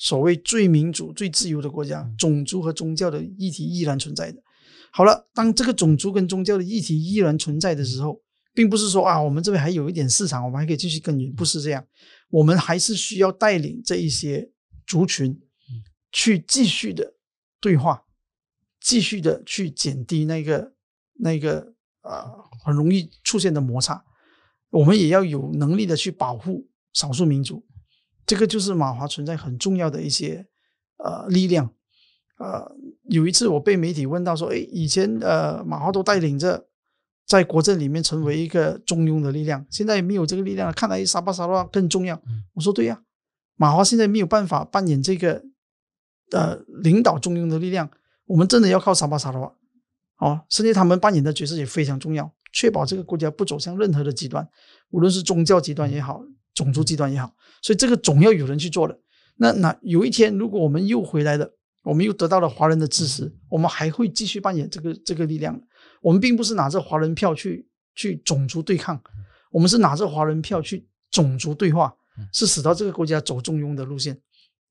[0.00, 4.42] 所谓最民主、最自由的国家，种族和宗教的议题依然存在的。
[4.90, 8.18] 好了，当这个种族跟宗教的议题依然存在的时候，
[8.54, 11.86] 并不是说啊，我们这边还有一点市场，我们还可以继续耕耘，不是这样，
[12.30, 14.50] 我们还是需要带领这一些
[14.86, 15.38] 族群
[16.10, 17.12] 去继续的
[17.60, 18.04] 对话，
[18.80, 20.72] 继续的去减低那个
[21.18, 22.24] 那个呃
[22.64, 24.02] 很容易出现的摩擦。
[24.70, 27.66] 我们也要有能力的去保护少数民族，
[28.30, 30.46] 这个就是马华存在很重要的一些
[30.98, 31.68] 呃力量。
[32.38, 32.70] 呃，
[33.08, 36.68] 有一次我被媒体问到说，诶，以前呃马华都带领着
[37.26, 42.22] 在国政里面成为一个中庸的力量，现在没有这个力量了，看来沙巴沙拉更重要。
[42.54, 43.02] 我说对呀、
[43.56, 45.42] 马华现在没有办法扮演这个
[46.30, 46.54] 呃
[46.84, 47.90] 领导中庸的力量，
[48.26, 49.52] 我们真的要靠沙巴沙拉瓦。
[50.18, 54.48] 哦，甚至他们扮演的角色也非常重要，确保这个国家不走向任何的极端，
[54.90, 56.22] 无论是宗教极端也好，
[56.54, 58.98] 种族极端也好，所以这个总要有人去做的。
[59.36, 61.50] 那那有一天，如果我们又回来了，
[61.82, 65.58] 我们又得到了华人的支持，我们还会继续扮演这个这个力量。
[66.02, 69.02] 我们并不是拿着华人票去去种族对抗，
[69.50, 71.94] 我们是拿着华人票去种族对话，
[72.32, 74.20] 是使到这个国家走中庸的路线。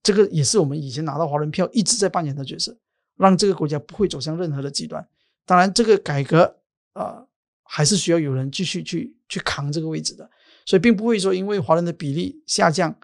[0.03, 2.77] 这个也是我们以前拿到华人票一直在扮演的角色，
[3.17, 5.05] 让这个国家不会走向任何的极端。
[5.45, 6.57] 当然，这个改革
[6.93, 7.27] 呃
[7.63, 10.29] 还是需要有人继续去去扛这个位置的，
[10.65, 12.95] 所以并不会说因为华人的比例下降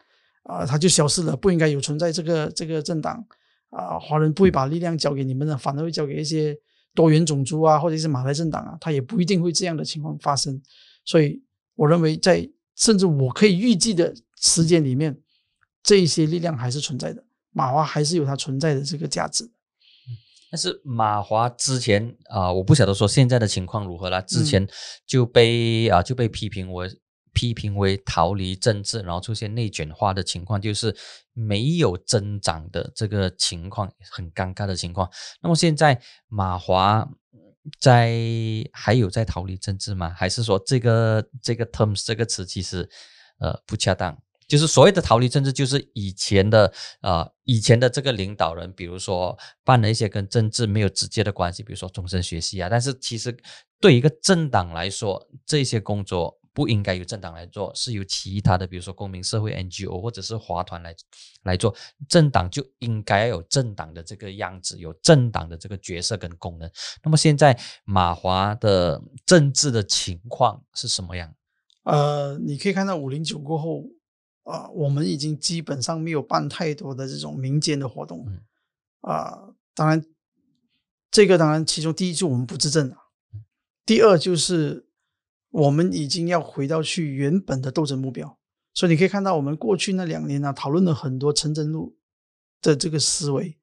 [0.43, 3.25] 啊、它就消失了，不应该有存在这个这个政党
[3.71, 6.55] 啊、华人不会把力量交给你们的，反而会交给一些
[6.93, 10.61] 多元种族啊，或者是马来政党啊，它也不一定会这样的情况发生。
[11.03, 11.41] 所以
[11.75, 15.17] 我认为在甚至我可以预计的时间里面，
[15.81, 19.49] 这一些力量还是存在的，马华还是有它存在的这个价值。
[20.51, 24.21] 但是马华之前啊、我不晓得说现在的情况如何了。
[24.21, 24.65] 之前
[25.05, 26.87] 就被啊、就被批评为
[27.35, 30.95] 批评为逃离政治，然后出现内卷化的情况，就是
[31.33, 35.07] 没有增长的这个情况，很尴尬的情况。
[35.41, 37.07] 那么现在马华
[37.79, 38.17] 在
[38.71, 40.09] 还有在逃离政治吗？
[40.17, 42.89] 还是说这个这个 terms 这个词其实
[43.39, 44.17] 呃不恰当？
[44.47, 46.71] 就是所谓的逃离政治，就是以前的
[47.01, 52.69] 呃以前的这个领导人，比如说办了一些跟政治没有直接的关系，比如说终身学习啊。
[52.69, 53.35] 但是其实
[53.79, 60.95] 对一个政党来说，这些工作不应该由政党来做，是由其他的，比如说公民社会 NGO 或者是华团来
[61.43, 61.75] 来做。
[62.07, 66.71] 政党就应该要有政党的这个样子，有政党的这个角色跟功能。
[67.03, 71.35] 那么现在马华的政治的情况是什么样？
[71.83, 73.83] 呃，你可以看到五零九过后，
[74.43, 78.41] 啊、我们已经基本上没有办太多的这种民间的活动，嗯
[79.01, 80.01] 啊、当然，
[81.11, 82.95] 这个当然其中第一就我们不执政了，
[83.85, 84.84] 第二就是
[85.55, 88.37] 我们已经要回到去原本的斗争目标，
[88.73, 91.95] 所以你可以看到我们过去那两年呢、讨论了很多陈真路
[92.61, 93.57] 的这个思维，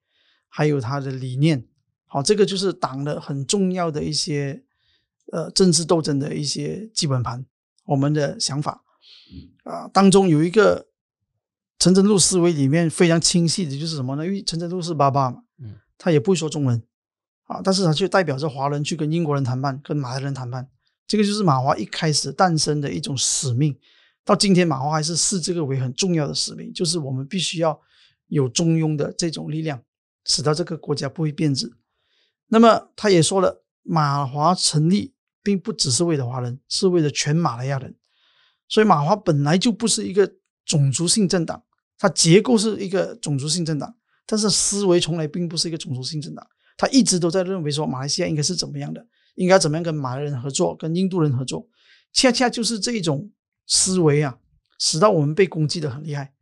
[0.49, 1.66] 还有他的理念，
[2.07, 4.64] 好，这个就是党的很重要的一些
[5.32, 7.45] 呃政治斗争的一些基本盘，
[7.84, 8.82] 我们的想法
[9.64, 10.86] 啊、当中有一个
[11.78, 14.24] 陈真路思维里面非常清晰的就是什么呢？
[14.24, 16.82] 因为陈真路是爸爸嘛，嗯，他也不会说中文
[17.45, 20.70] 啊，但是他却代表着华人去跟英国人谈判，跟马来人谈判。
[21.07, 23.77] 这个就是马华一开始诞生的一种使命。
[24.25, 27.81] 到今天，马华还是视这个为很重要的使命，就是我们必须要
[28.29, 29.83] 有中庸的这种力量，
[30.25, 31.73] 使到这个国家不会变质。
[32.49, 37.95] 那么他也说了，马华成立并不只是为了华人，是为了全马来亚人。
[38.69, 40.33] 所以马华本来就不是一个
[40.65, 41.63] 种族性政党，
[41.99, 43.95] 它结构是一个种族性政党，
[44.25, 46.47] 但是思维从来并不是一个种族性政党。
[46.77, 51.66] 他一直都在认为说马来西亚应该是怎么样的，应该怎么样跟马来人合作，跟印度人合作。
[52.12, 53.30] 恰恰就是这一种
[53.66, 54.39] 思维啊，
[54.78, 56.33] 使到我们被攻击的很厉害。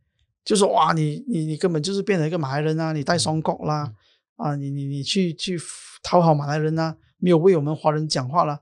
[0.45, 3.93] 就说哇，你你你根本就是变成一个马来人啊，你带双国啦，
[4.37, 5.61] 啊，你你你去去
[6.03, 8.61] 讨好马来人啊，没有为我们华人讲话了。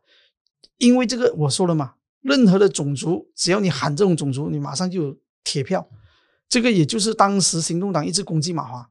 [0.76, 5.88] 因为这个我说了嘛，任何的种族，只要你喊这种种族，你马上就有铁票。
[6.48, 8.90] 这个也就是当时行动党一直攻击马华，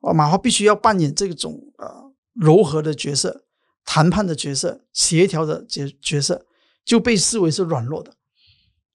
[0.00, 3.44] 啊，马华必须要扮演这种呃柔和的角色、
[3.90, 6.44] 谈判的角色、协调的角角色，
[6.84, 8.12] 就被视为是软弱的，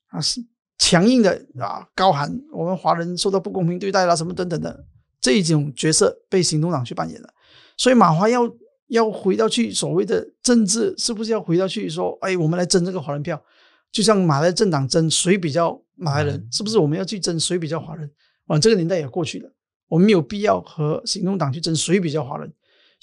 [0.10, 0.40] 啊，是
[0.78, 4.86] 强硬的啊，高喊我们华人受到不公平对待啦，什么等等的
[5.20, 7.34] 这种角色被行动党去扮演了。
[7.76, 8.48] 所以马华要
[8.90, 13.44] 要回到去所谓的政治，是不是要回到去说，哎，我们来争这个华人票，
[13.92, 18.08] 就像马来政党争谁比较马来人，是不是我们要去争谁比较华人？
[18.46, 19.52] 啊，这个年代也过去了，
[19.88, 22.54] 我们没有必要和行动党去争谁比较华人，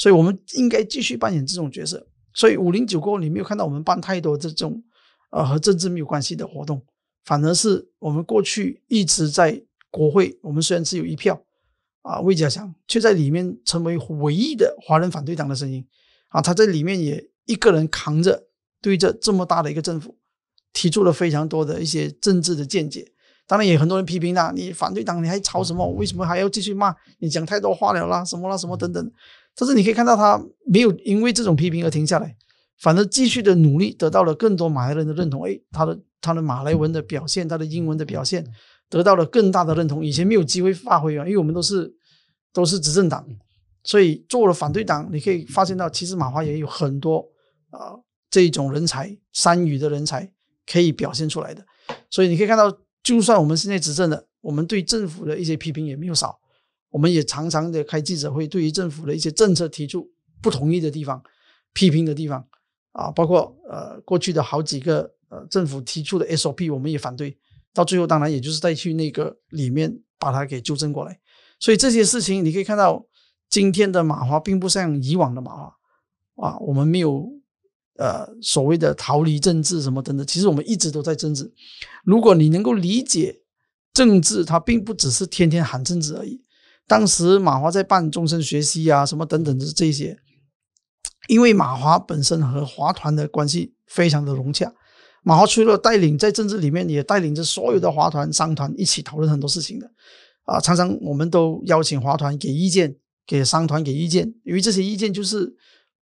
[0.01, 2.09] 所以我们应该继续扮演这种角色。
[2.33, 4.83] 所以五零九过后，你没有看到我们办太多这种
[5.31, 6.81] 呃和政治没有关系的活动，
[7.27, 11.39] 反而是我们过去一直在国会，我们虽然只有一票。
[12.03, 15.87] 啊，魏家祥却在里面成为唯一的华人反对党的声音
[16.29, 16.41] 啊！
[16.41, 18.43] 他在里面也一个人扛着，
[18.81, 20.17] 对着这么大的一个政府，
[20.73, 23.07] 提出了非常多的一些政治的见解。
[23.47, 25.87] 当然，也很多人批评他：你反对党你还吵什么？
[25.93, 26.97] 为什么还要继续骂？
[27.19, 29.13] 你讲太多话了啦，什么啦，什么等等。
[29.57, 32.37] 但是你可以看到，他没有因为这种批评而停下来，
[32.81, 35.45] 反而继续的努力，得到了更多马来人的认同。
[35.47, 38.45] 哎，他的他的马来文的表现，他的英文的表现。
[38.89, 41.95] 得到了更大的认同，以前没有机会发挥啊，因为我们都是
[42.53, 43.25] 都是执政党，
[43.85, 47.25] 所以做了反对党，你可以发现到，其实马华也有很多
[47.71, 47.95] 啊
[48.29, 50.29] 这种人才，三语的人才
[50.67, 51.65] 可以表现出来的。
[52.11, 52.69] 所以你可以看到，
[53.05, 56.40] 就算我们现在执政的，我们对政府的一些批评也没有少，
[56.91, 60.11] 我们也常常的开记者会，对于政府的一些政策提出
[60.43, 61.23] 不同意的地方、
[61.73, 62.45] 批评的地方
[62.93, 67.39] 啊，包括呃过去的好几个呃政府提出的 SOP，我们也反对。
[67.73, 71.21] 到最后，当然也就是再去那个里面把它给纠正过来。
[71.61, 73.07] 所以这些事情你可以看到，
[73.49, 75.73] 今天的马华并不像以往的马华
[76.35, 77.31] 啊，我们没有
[77.95, 80.27] 呃所谓的逃离政治什么等等。
[80.27, 81.53] 其实我们一直都在政治。
[82.03, 83.41] 如果你能够理解
[83.93, 86.43] 政治，它并不只是天天喊政治而已。
[86.91, 90.19] 当时马华在办终身学习啊，什么等等的这些，
[91.29, 94.75] 因为马华本身和华团的关系非常的融洽。
[95.23, 99.89] 马华除了带领在政治里面，也带领着所有的华团、商团一起讨论很多事情的，
[100.43, 105.55] 啊，常常我们都邀请华团给意见，给商团给意见，因为这些意见就是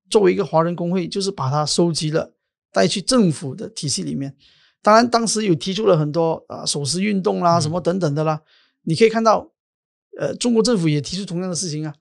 [0.08, 2.32] 作为一个华人工会，就是把它收集了
[2.72, 4.34] 带去政府的体系里面。
[4.80, 8.40] 当然，当时有提出了很多啊手势运动啦，什么等等的啦。
[8.84, 9.52] 你可以看到，
[10.18, 11.94] 呃，中国政府也提出同样的事情啊，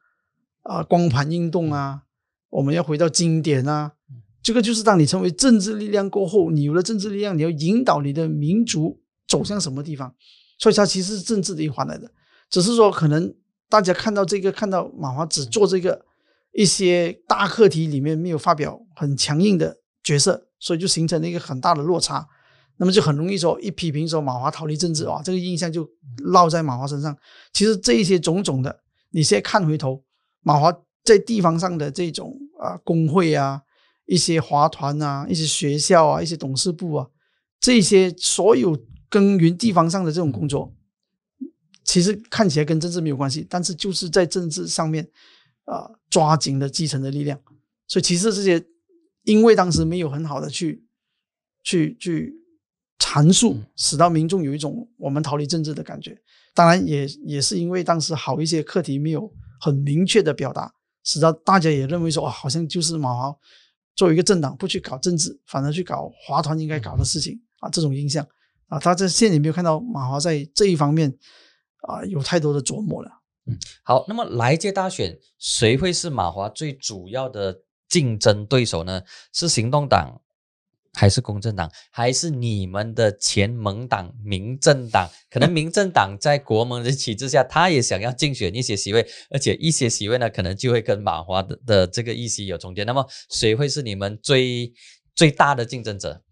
[0.64, 2.02] 啊，光盘运动啊，
[2.50, 3.94] 我们要回到经典啊。
[4.42, 10.16] 这个就是当你成为政治力量过后，你有了政治力量，你要引导你的民族走向什么地方？
[10.58, 12.10] 所以它其实是政治的一环来的。
[12.50, 13.36] 只是说，可能
[13.70, 16.04] 大家看到这个，看到马华只做这个
[16.54, 22.28] 一些大课题里面没有发表很强硬的角色，所以就形成了一个很大的落差。
[22.78, 27.18] 那么就很容易说一批评说马华逃离政治啊，这个印象就落在马华身上。
[27.54, 28.80] 其实这一些种种的，
[29.12, 30.04] 你现在看回头，
[30.42, 30.72] 马华
[31.04, 33.62] 在地方上的这种啊工会啊。
[34.10, 37.06] 一些华团啊，一些学校啊，一些董事部啊，
[37.60, 40.74] 这些所有耕耘地方上的这种工作，
[41.84, 45.06] 其实看起来跟政治没有关系，但是就是在政治上面
[45.66, 47.38] 啊抓紧了基层的力量。
[47.86, 48.66] 所以其实这些，
[49.24, 50.86] 因为当时没有很好的去
[51.62, 52.34] 去去
[53.00, 56.18] 阐述，使到民众有一种我们逃离政治的感觉。
[56.54, 60.74] 当然也也是因为当时好一些课题没有很明确的表达，
[61.04, 63.36] 使得大家也认为说，哦，好像就是马华。
[63.96, 68.24] 作为一个政党，不去搞政治，反而去搞华团应该搞的事情啊，这种印象
[68.68, 71.12] 啊，他在现在没有看到马华在这一方面
[71.82, 73.10] 啊有太多的琢磨了。
[73.48, 79.02] 嗯，好，那么来届大选谁会是马华最主要的竞争对手呢？
[79.34, 80.22] 是行动党
[80.98, 85.08] 还是公正党，还是你们的前盟党民政党？
[85.30, 92.84] 可能民政党在国盟的旗帜下，他也想要竞选一些席位，而且一些席位呢，可能就会跟马华的的这个议席有重叠。
[92.84, 94.74] 那么，谁会是你们最
[95.14, 96.24] 最大的竞争者？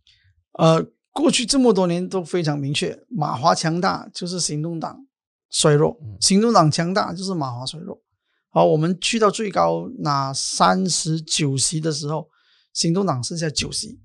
[0.54, 5.06] 呃，过去这么多年都非常明确，马华强大就是行动党
[5.52, 8.02] 衰弱，行动党强大就是马华衰弱。
[8.50, 12.28] 好，我们去到最高拿三十九席的时候，
[12.74, 14.00] 行动党剩下九席。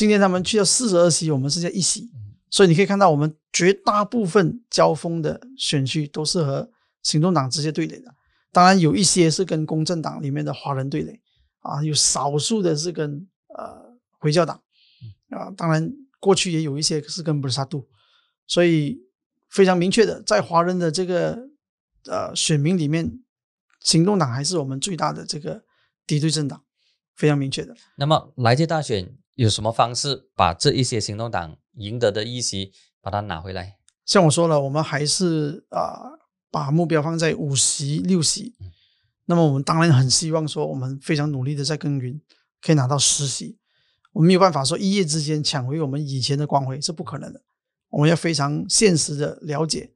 [0.00, 2.10] 今天他们去了四十二席，我们剩下一席，
[2.48, 6.70] 所以你可以看到，我们绝大部分交锋的选区都是和
[7.02, 8.14] 行动党直接对垒的。
[8.50, 11.20] 当然，有一些是跟公正党里面的华人对垒
[11.58, 14.62] 啊，有少数的是跟呃回教党
[15.28, 15.50] 啊。
[15.54, 17.86] 当然，过去也有一些是跟布萨杜，
[18.46, 19.02] 所以
[19.50, 21.50] 非常明确的，在华人的这个
[22.06, 23.20] 呃选民里面，
[23.80, 25.62] 行动党还是我们最大的这个
[26.06, 26.64] 敌对政党，
[27.14, 27.76] 非常明确的。
[27.96, 29.14] 那么来届大选。
[29.40, 33.78] 有什么方式把这一些行动党赢得的议席把它拿回来？
[34.04, 36.18] 像我说了，我们还是啊
[36.50, 38.54] 把目标放在五席六席。
[39.24, 42.20] 那么我们当然很希望说，我们非常努力的在耕耘，
[42.60, 43.56] 可以拿到十席。
[44.12, 47.40] 我们没有办法说一夜之间抢回我们以前的光辉，是不可能的。
[47.88, 49.90] 我们要非常现实的了解，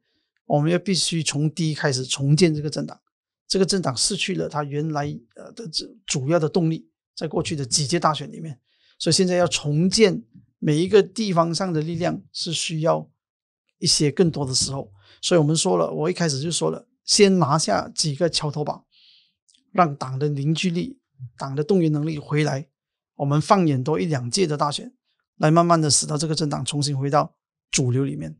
[0.47, 2.99] 我们要必须从第一开始重建这个政党。
[3.47, 8.59] 这个政党失去了它原来呃的主主要的动力，在过去的几届大选里面。
[8.97, 10.23] 所以现在要重建
[10.59, 13.09] 每一个地方上的力量是需要
[13.79, 14.91] 一些更多的时候，
[15.21, 18.85] 所以我们说了，我一开始就说了，先拿下几个桥头堡，
[19.71, 20.99] 让党的凝聚力、
[21.37, 22.67] 党的动员能力回来。
[23.15, 24.93] 我们放眼多一两届的大选，
[25.37, 27.35] 来慢慢的使到这个政党重新回到
[27.71, 28.37] 主流里面。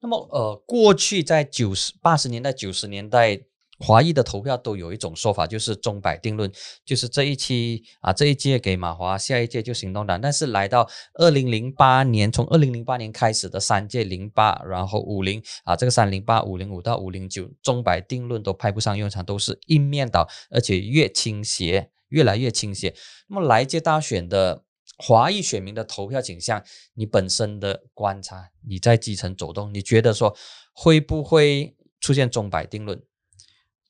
[0.00, 3.44] 那么，呃，过去在九十八十年代、九十年代。
[3.82, 6.50] 华裔的投票都有一种说法，就是钟摆定论，
[6.84, 10.20] 就是这一期啊，这一届给马华，下一届就行动党。
[10.20, 22.94] 但是来到二零零八年，从二零零八年开始的三届零八，然后五零啊，这个三零八、五零五到五零九，钟摆定论都派不上用场，都是一面倒，而且越倾斜，越来越倾斜。
[23.26, 24.62] 那么来届大选的
[24.96, 26.62] 华裔选民的投票倾向，
[26.94, 30.36] 你本身的观察，你在基层走动，你觉得说
[30.72, 33.02] 会不会出现钟摆定论？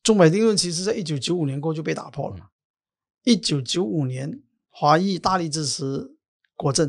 [0.03, 2.51] 中美定论其实在一九九五年过就被打破了。
[3.25, 6.11] 一九九五年，华裔大力支持
[6.57, 6.89] 国政；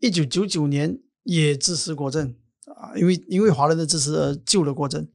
[0.00, 2.34] 一九九九年也支持国政
[2.66, 5.06] 啊，因为因为华人的支持而救了国政。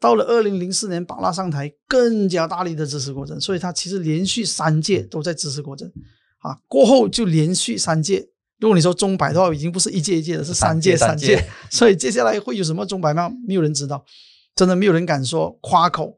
[0.00, 5.92] 到了二零零四年，巴拉上台，更加大力的支持国政，所以他其实连续三届都在支持国政
[6.38, 6.58] 啊。
[6.66, 11.46] 过后就连续三届，如果你说中摆的话，已经不是一届一届的，是三届三届。
[11.70, 13.30] 所以接下来会有什么中摆吗？
[13.46, 14.04] 没有人知道。
[14.60, 16.14] 真的没有人敢说夸口，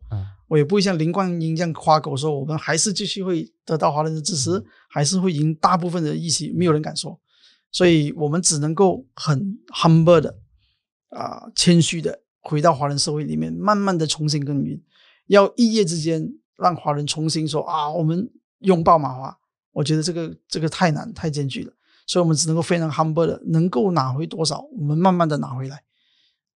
[0.49, 7.17] 我也不会像林冠英这样夸口说我们还是继续会得到华人的支持，还是会赢大部分的议席，没有人敢说，
[7.71, 10.35] 所以我们只能够很 humble 的
[11.11, 14.83] 啊，谦虚的回到华人社会里面，慢慢的重新耕耘，
[15.29, 16.29] 要一夜之间
[16.59, 18.29] 让华人重新说啊，我们
[18.63, 19.39] 拥抱马华，
[19.71, 21.73] 我觉得这个这个太难太艰巨了，
[22.09, 25.85] 所以我们只能够非常 humble 的，能够拿回多少，我们慢慢的拿回来。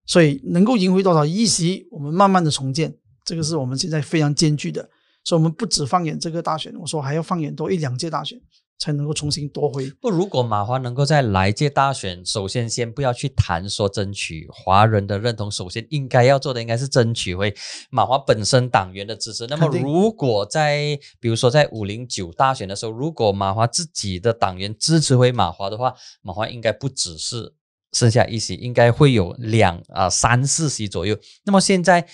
[0.07, 4.88] 所以能够赢回多少议席，我们慢慢的重建，这个是我们现在非常艰巨的。
[5.24, 8.40] 所以，我们不止放眼这个大选，我说还要放眼多一两届大选，
[8.78, 9.90] 才能够重新夺回。
[10.00, 17.52] 不，如果马华能够在来届大选，首先先不要去谈说争取华人的认同，首先应该要做的应该是争取回
[17.90, 19.48] 马华本身党员的支持。
[19.48, 27.55] 那么，如果在比如说在五零九大选的时候，如果马华自己的党员支持回马华的话，马华应该不只是。
[27.97, 31.18] 剩下一席应该会有两啊三四席左右。
[31.47, 32.06] 那么现在，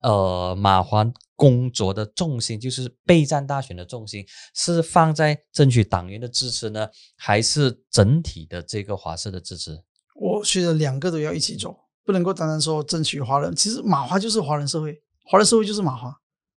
[0.00, 1.04] 呃，马华
[1.36, 4.24] 工作的重心就是备战大选的重心
[4.54, 9.78] 是放在争取党员的支持呢，还是整体的这个华社的支持？
[10.14, 13.54] 我觉得两个都要一起做，不能够单单说争取华人。
[13.54, 16.10] 其实马华就是华人社会，华人社会就是马华，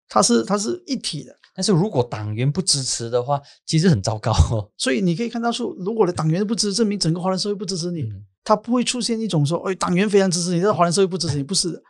[0.08, 1.36] 它是它是一体的。
[1.56, 4.72] 但是如果党员不支持的话，其实很糟糕哦。
[4.78, 8.04] 所以你可以看到说，如果的党员不支持，证明整个华人社会不支持你。
[8.44, 11.82] 他不会出现一种说，哎，党员非常支持你，但华人社会不支持你，不是的。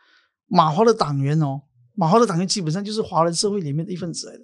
[0.47, 1.61] 马华的党员哦，
[1.95, 4.43] 马华的党员基本上就是华人社会里面的一份子来的。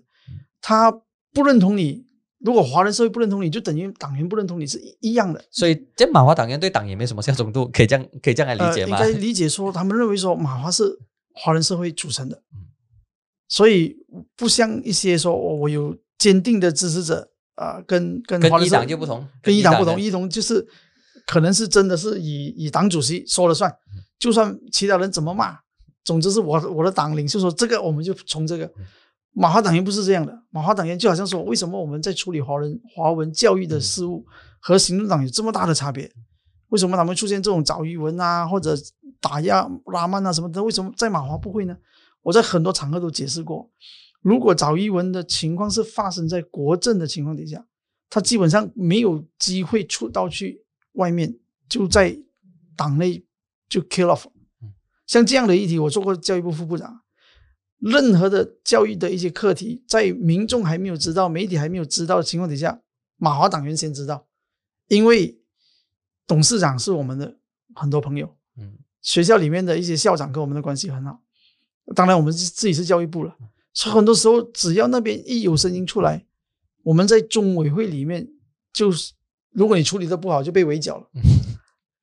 [0.62, 0.92] 他
[1.34, 2.06] 不认同你，
[2.40, 5.44] 如果华人社会不认同你，就等于党员不认同你是一一样的。
[5.50, 8.98] 所以，这马华党员对党也没什么效忠度，可以这样可以这样来理解吗？
[8.98, 11.00] 应该理解说，他们认为说马华是
[11.34, 12.44] 华人社会组成的，
[13.48, 13.98] 所以
[14.36, 20.68] 不像一些说我有坚定的支持者啊，跟跟跟一党就不同，跟一党不同，一同就是。
[21.26, 23.74] 可能是真的是以以党主席说了算，
[24.20, 25.58] 就算其他人怎么骂，
[26.04, 28.72] 总之是我我的党领袖说这个，我们就从这个。
[29.38, 34.26] 马华党员不是这样的，马华党员就好像说，为什么我们在处理华人华文教育的事务
[34.62, 36.10] 和行动党有这么大的差别？
[36.70, 38.74] 为什么他们出现这种找余文啊，或者
[39.20, 40.64] 打压拉曼啊什么的？
[40.64, 41.76] 为什么在马华不会呢？
[42.22, 43.70] 我在很多场合都解释过，
[44.22, 47.66] 如果找余文的情况是发生在国政的情况底下，
[48.10, 50.65] 他基本上没有机会出到去
[50.96, 51.38] 外面，
[51.70, 52.18] 就在
[52.76, 53.26] 党内
[53.70, 54.26] 就 kill off。
[55.08, 57.02] 像这样的议题，我做过教育部副部长。
[57.78, 62.82] 任何的教育的一些课题，在民众还没有知道、媒体还没有知道的情况底下，
[63.18, 64.26] 马华党员先知道，
[64.88, 65.40] 因为
[66.26, 67.38] 董事长是我们的
[67.76, 71.22] 很多朋友，嗯，学校里面的一些校长跟我们的关系很好。
[71.94, 73.36] 当然，我们自己是教育部了，
[73.74, 76.26] 所以很多时候只要那边一有声音出来，
[76.82, 78.28] 我们在中委会里面
[78.74, 79.14] 就是，
[79.56, 81.08] 如果你处理的不好，就被围剿了。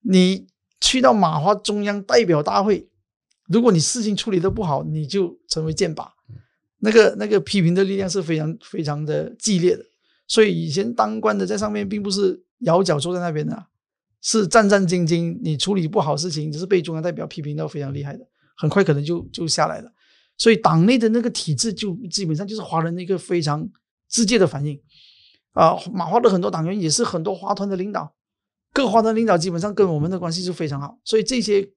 [0.00, 0.46] 你
[0.80, 2.88] 去到马华中央代表大会。
[3.48, 6.08] 如果你事情处理的不好，你就成为箭靶，
[6.78, 9.84] 那个那个批评的力量是非常非常的激烈的。
[10.26, 13.66] 所以以前当官的在上面，并不是摇脚坐在那边的，
[14.22, 15.38] 是战战兢兢。
[15.42, 18.24] 你处理不好事情，只是被中央代表批评到非常厉害的，
[18.56, 19.92] 很快可能就就下来了。
[20.38, 23.68] 所以党内的那个体制就基本上就是华人的一个非常
[24.08, 24.80] 直接的反应
[25.52, 25.76] 啊。
[25.92, 28.14] 马华的很多党员也是很多华团的领导，
[28.72, 31.72] 各华团领导基本上跟我们的关系就非常好，所以这些。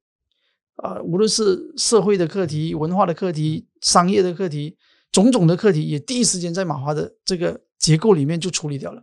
[0.77, 4.75] 啊，无论是社会的课题、文化的课题、商业的课题，
[5.09, 9.01] 种种的课题，也第一时间在马华的这个结构里面就处理掉了。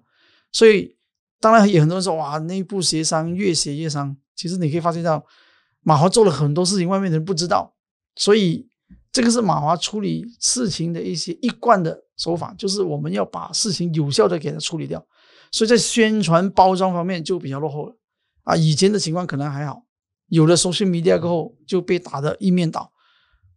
[0.52, 0.94] 所以，
[1.40, 4.14] 当然也很多人说，哇，内部协商越写越伤。
[4.36, 5.24] 其实你可以发现到，
[5.80, 7.74] 马华做了很多事情，外面的人不知道。
[8.16, 8.68] 所以，
[9.10, 15.04] 这个是马华处理事情的一些一贯的手法，就是我们要把事情有效的给它处理掉。
[15.50, 17.96] 所以在宣传包装方面就比较落后了。
[18.44, 19.84] 啊，以前的情况可能还好。
[20.28, 22.92] 有了 social media 过后，就被打得一面倒，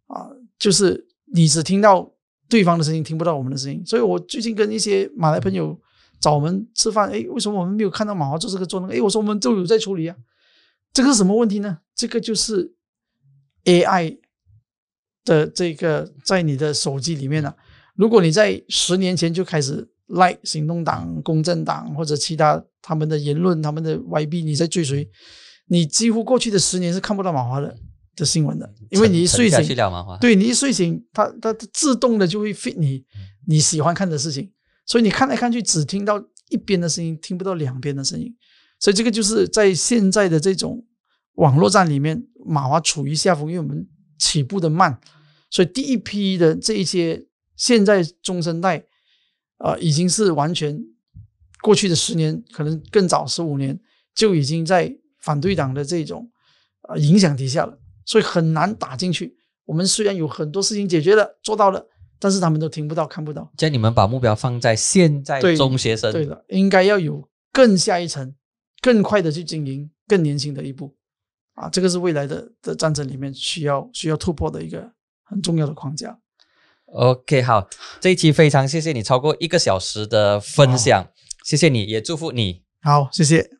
[0.08, 0.28] 啊，
[0.58, 2.12] 就是你只听到
[2.48, 3.86] 对方的声音，听不到我们的声音。
[3.86, 5.80] 所以我最近跟一些马来朋友
[6.20, 8.94] 找我们吃饭，哎，为什么我们没有看到马华做这个做那个？
[8.94, 10.16] 哎，我说我们都有在处理啊。
[10.92, 11.78] 这个是什么问题呢？
[11.94, 12.74] 这个就是
[13.64, 14.18] AI
[15.24, 17.54] 的这个在你的手机里面呢。
[17.96, 25.08] 如果你在十年前就开始 like 行动党、公正党或者其他他们的言论、他们的 YB，你在追随。
[25.68, 27.76] 你几乎过去的十年是看不到马华的
[28.14, 29.58] 的新闻的，因为你一睡醒，
[30.20, 33.04] 对你一睡醒，它它自动的就会 fit 你
[33.48, 34.48] 你喜欢看的事情，
[34.86, 38.32] 所以你看来看去只听到一边的声音，听不到两边的声音，
[38.78, 40.84] 所以这个就是在现在的这种
[41.34, 43.84] 网络战里面，马华处于下风，因为我们
[44.18, 44.96] 起步的慢，
[45.50, 47.25] 所以第一批的这一些
[47.56, 48.84] 现在中生代
[49.58, 50.78] 啊，已经是完全
[51.62, 53.80] 过去的十年，可能更早十五年
[54.14, 54.96] 就已经在。
[55.18, 56.30] 反对党的这种
[56.88, 59.36] 呃影响底下了，所以很难打进去。
[59.64, 61.84] 我们虽然有很多事情解决了，做到了，
[62.20, 63.50] 但是他们都听不到、看不到。
[63.56, 68.36] 叫你们把目标放在现在中学生，对的，应该要有更下一层、
[68.80, 70.94] 更快的去经营、更年轻的一步
[71.54, 71.68] 啊！
[71.68, 74.92] 这个是未来的的战争里面需要需要突破的一个
[75.24, 76.16] 很重要的框架。
[76.86, 77.68] OK，好，
[78.00, 81.06] 这一期非常谢谢你超过一个小时的分享，
[81.44, 82.62] 谢谢你也祝福你。
[82.82, 83.55] 好，谢谢。